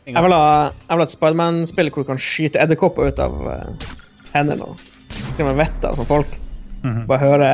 [0.08, 3.36] Jeg vil ha, jeg vil ha et Spiderman-spill hvor du kan skyte edderkopper ut av
[3.44, 3.92] uh,
[4.32, 4.80] hendene og
[5.36, 6.34] til og med vette av sånne folk.
[6.82, 7.04] Mhm.
[7.10, 7.50] Bare høre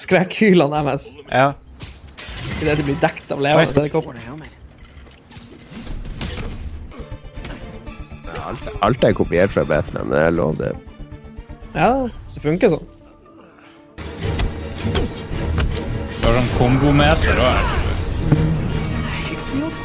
[0.00, 1.52] skrekkhylene deres Ja.
[2.60, 4.16] idet de blir dekket av levende edderkopper.
[8.46, 10.72] Alt, alt er kopiert fra Batman, men jeg lover det.
[11.74, 12.86] Ja, det funker sånn.
[16.10, 17.70] Det var sånn kombometer òg.
[19.28, 19.78] Higgsfield?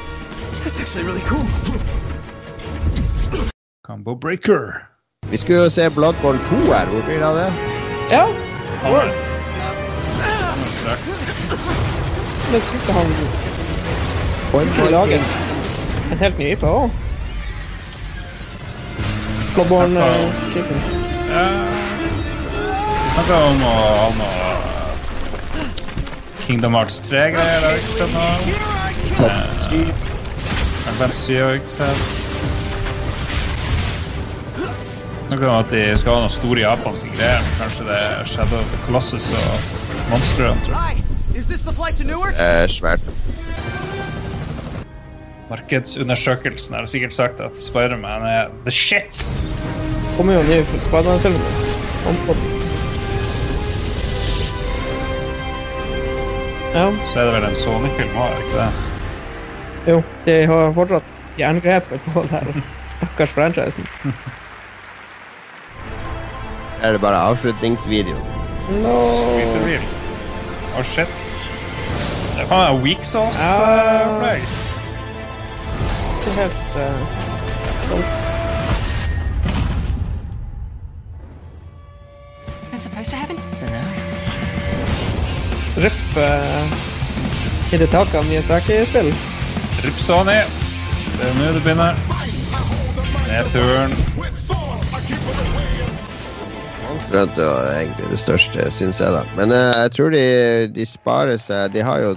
[0.63, 1.45] That's actually really cool.
[3.85, 4.81] Combo breaker.
[5.29, 6.85] Vi skulle jo se Bloodborne 2 her.
[6.89, 7.49] Hvor blir det av det?
[8.11, 8.25] Ja.
[8.81, 9.34] Kommer.
[10.85, 11.23] Straks.
[12.51, 13.05] Men ikke han
[14.51, 15.15] Skulle lage
[16.11, 16.89] en, helt ny IPA òg?
[20.53, 20.77] Kristin.
[21.31, 21.47] Ja,
[23.01, 24.43] vi snakka om å ha noe
[26.43, 28.29] Kingdom Hearts 3-greier, har vi ikke sett noe.
[29.25, 29.89] Eh,
[30.99, 32.01] Fantasy 7 har vi ikke sett.
[35.31, 37.41] Noe om at de skal ha noen store japanske greier.
[37.57, 40.71] Kanskje det er Shadow of the Colossus og Monster Hunter.
[40.71, 41.03] jeg.
[41.35, 42.33] is this the flight to Newark?
[42.39, 42.99] Eh, svært.
[45.49, 49.25] Markedsundersøkelsen har sikkert sagt at Spiderman er the shit.
[50.17, 51.35] kommer jo ny Spiderman-film.
[56.75, 58.71] Ja, Så er det vel en Sony-film òg, er det ikke det?
[59.87, 60.01] jo.
[60.25, 61.03] De har fortsatt
[61.39, 63.87] jerngrepet på den stakkars franchisen.
[66.83, 68.15] Er det bare avslutningsvideo?
[68.81, 69.94] No.
[70.83, 70.83] Sweet reveal.
[70.83, 71.07] Oh shit.
[72.35, 73.39] Det er faen weak sauce.
[73.39, 74.01] Ja.
[74.01, 74.41] eh, opplegg.
[76.19, 76.81] Ikke helt uh,
[77.85, 78.03] sånn.
[82.71, 83.37] That's supposed to happen?
[85.77, 86.63] Ripp uh,
[87.71, 89.13] Hidetaka Miyazaki-spill.
[89.83, 90.39] Rip Sony.
[91.15, 91.95] Det er nå det begynner.
[93.27, 93.91] Nedturen.
[97.11, 99.23] Hunter er egentlig det største, syns jeg, da.
[99.37, 100.23] Men uh, jeg tror de,
[100.75, 102.15] de sparer seg De har jo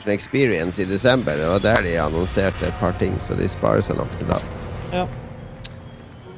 [0.00, 3.98] en experience i desember, og der de annonserte et par ting, så de sparer seg
[4.00, 4.38] nok til da.
[4.92, 5.06] Ja.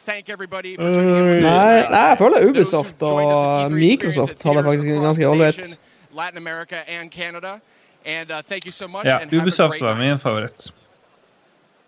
[0.06, 5.28] Thank everybody for Uh, nei, nei, jeg føler Ubisoft og Microsoft hadde faktisk en ganske
[5.28, 5.56] ålreit.
[5.56, 5.78] nation,
[6.16, 7.60] Latin America and Canada.
[8.04, 9.04] And uh, thank you so much.
[9.06, 10.72] Ja, Ubisoft var min favoritt.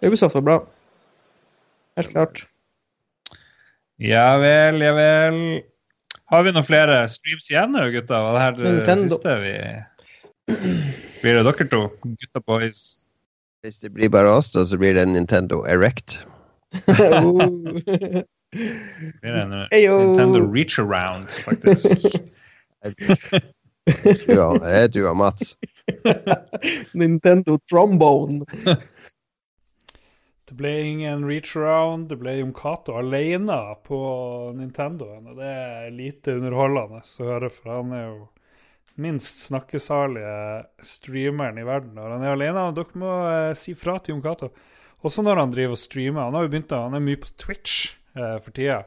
[0.06, 0.62] Ubisoft var bra.
[1.96, 2.46] Helt klart.
[4.04, 5.38] Ja vel, ja vel.
[6.28, 8.18] Har vi noen flere streams igjen nå, gutta?
[8.20, 9.08] Var det her det Nintendo.
[9.08, 9.54] siste vi
[11.22, 11.80] Blir det dere to?
[12.04, 12.82] Gutta boys?
[13.64, 16.18] Hvis det blir bare oss, da, så blir det en Nintendo Erect.
[16.74, 18.24] Det
[19.22, 19.96] Blir en Heyo.
[20.02, 22.04] Nintendo Reach Around, faktisk?
[22.84, 25.56] Det er du og Mats.
[27.00, 28.44] Nintendo Trombone.
[30.54, 33.96] Det ble ingen reach around, det ble Jon Cato alene på
[34.54, 35.24] Nintendoen.
[35.26, 38.20] Og det er lite underholdende å høre, for han er jo
[39.02, 40.36] minst snakkesalige
[40.86, 42.68] streameren i verden når han er alene.
[42.68, 44.52] Og dere må eh, si fra til Jon Cato.
[45.02, 46.28] Også når han driver og streamer.
[46.28, 48.84] Han har jo begynt han er mye på Twitch eh, for tida.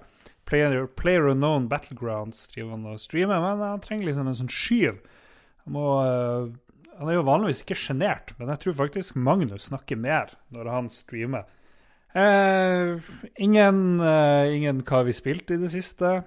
[0.47, 5.03] Player, player Unknown Battlegrounds driver han og streamer, men han trenger liksom en sånn skyv.
[5.65, 9.99] Han, må, eh, han er jo vanligvis ikke sjenert, men jeg tror faktisk Magnus snakker
[9.99, 11.51] mer når han streamer.
[12.13, 12.97] Eh,
[13.35, 16.21] ingen, eh, ingen hva vi spilte i det siste.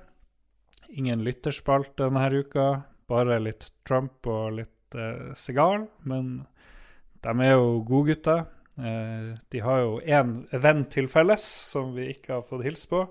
[0.89, 2.83] Ingen lytterspalt denne uka.
[3.09, 5.89] Bare litt Trump og litt eh, Segal.
[6.05, 6.47] Men
[7.25, 8.45] de er jo gode gutter.
[8.79, 13.05] Eh, de har jo én venn til felles som vi ikke har fått hilse på.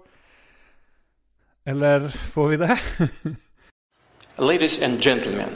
[1.66, 2.78] Eller får vi det?
[4.40, 5.54] Ladies and gentlemen,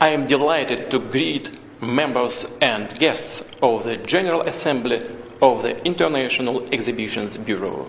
[0.00, 5.00] I am delighted to greet members and guests of the General Assembly
[5.42, 7.86] of the International Exhibitions Bureau.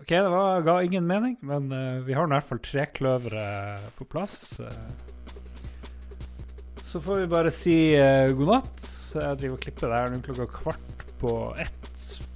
[0.00, 3.80] Ok, det var, ga ingen mening, men uh, vi har nå i hvert fall trekløveret
[3.96, 4.60] på plass.
[4.60, 4.66] eh.
[6.84, 8.80] så får vi bare si uh, god natt.
[9.14, 11.76] Jeg driver og klipper det her klokka kvart på ett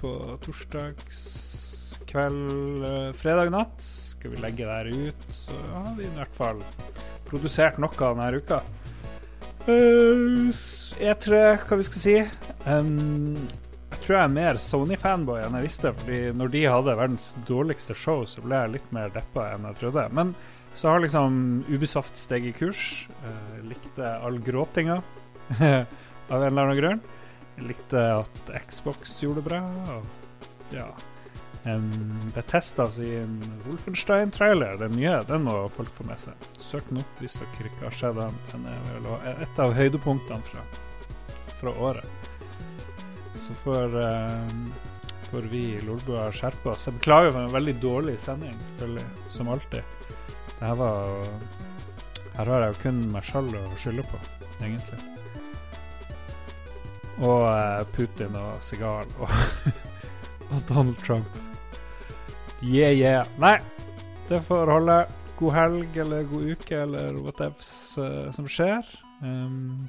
[0.01, 3.81] på torsdagskveld, uh, fredag natt.
[3.81, 6.63] Skal vi legge det her ut, så har vi i hvert fall
[7.29, 8.59] produsert noe denne uka.
[9.67, 10.49] Uh,
[11.01, 12.15] E3, hva vi skal si.
[12.65, 13.47] Um,
[13.95, 15.93] jeg tror jeg er mer Sony-fanboy enn jeg visste.
[16.01, 19.79] fordi når de hadde verdens dårligste show, så ble jeg litt mer deppa enn jeg
[19.79, 20.05] trodde.
[20.11, 20.35] Men
[20.75, 23.07] så har liksom Ubisoft steget kurs.
[23.23, 24.99] Eh, likte all gråtinga
[25.59, 27.03] av en eller annen grunn.
[27.63, 29.63] Likte at Xbox gjorde det bra.
[29.95, 30.89] Og ja
[31.65, 36.47] um, Bethesda sin Wolfenstein-trailer, den nye, den må folk få med seg.
[36.59, 38.39] Søk den opp hvis dere ikke har sett den.
[38.51, 40.65] Den er vel et av høydepunktene fra,
[41.61, 42.34] fra året.
[43.45, 44.47] Så får, uh,
[45.29, 46.87] får vi Lolbua skjerpe oss.
[46.87, 49.83] Jeg beklager for en veldig dårlig sending, selvfølgelig, som alltid.
[50.55, 51.27] Det her var
[52.35, 54.17] Her har jeg jo kun meg sjøl å skylde på,
[54.59, 54.97] egentlig.
[57.23, 59.29] Og uh, Putin og Sigal og,
[60.51, 61.37] og Donald Trump.
[62.63, 63.29] Yeah, yeah.
[63.39, 63.59] Nei,
[64.27, 65.05] det får holde.
[65.37, 68.87] God helg eller god uke eller whatevs uh, som skjer.
[69.21, 69.87] Um,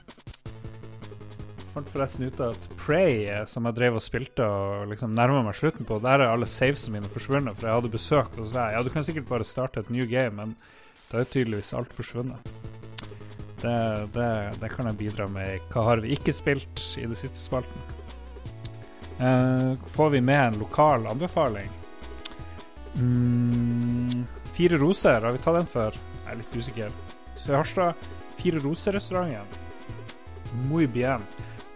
[1.77, 5.59] fant forresten ut at Prey, eh, som jeg drev og spilte og liksom nærma meg
[5.59, 8.65] slutten på, der er alle savesene mine forsvunnet, for jeg hadde besøk, og så sa
[8.71, 10.57] jeg ja, du kan sikkert bare starte et new game, men
[11.11, 12.53] da er tydeligvis alt forsvunnet.
[13.61, 13.77] Det,
[14.15, 15.63] det, det kan jeg bidra med.
[15.73, 17.95] Hva har vi ikke spilt i det siste spalten?
[19.17, 21.71] Uh, får vi med en lokal anbefaling?
[23.01, 25.97] Mm, Fire roser, har vi tatt den før?
[25.97, 27.01] Jeg er litt usikker.
[27.37, 28.07] Så i Harstad,
[28.37, 29.65] Fire roser-restauranten.
[30.69, 31.25] Muy bien.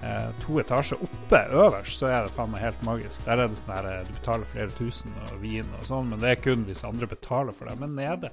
[0.03, 3.21] Eh, to etasjer oppe øverst, så er det faen meg helt magisk.
[3.27, 6.23] Der er det sånn her eh, du betaler flere tusen og vin og sånn, men
[6.23, 7.77] det er kun hvis andre betaler for det.
[7.83, 8.31] Men nede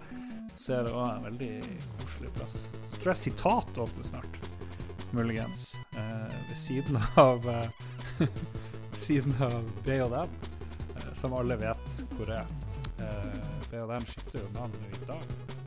[0.57, 1.51] så er det òg en veldig
[1.99, 2.55] koselig plass.
[2.93, 4.39] Så tror jeg Sitat åpner snart,
[5.11, 5.65] muligens.
[5.99, 8.23] Eh, ved siden av eh,
[9.05, 10.39] siden av BJM,
[10.95, 12.47] eh, som alle vet hvor er.
[13.03, 15.66] Eh, BJM skifter jo navn i dag.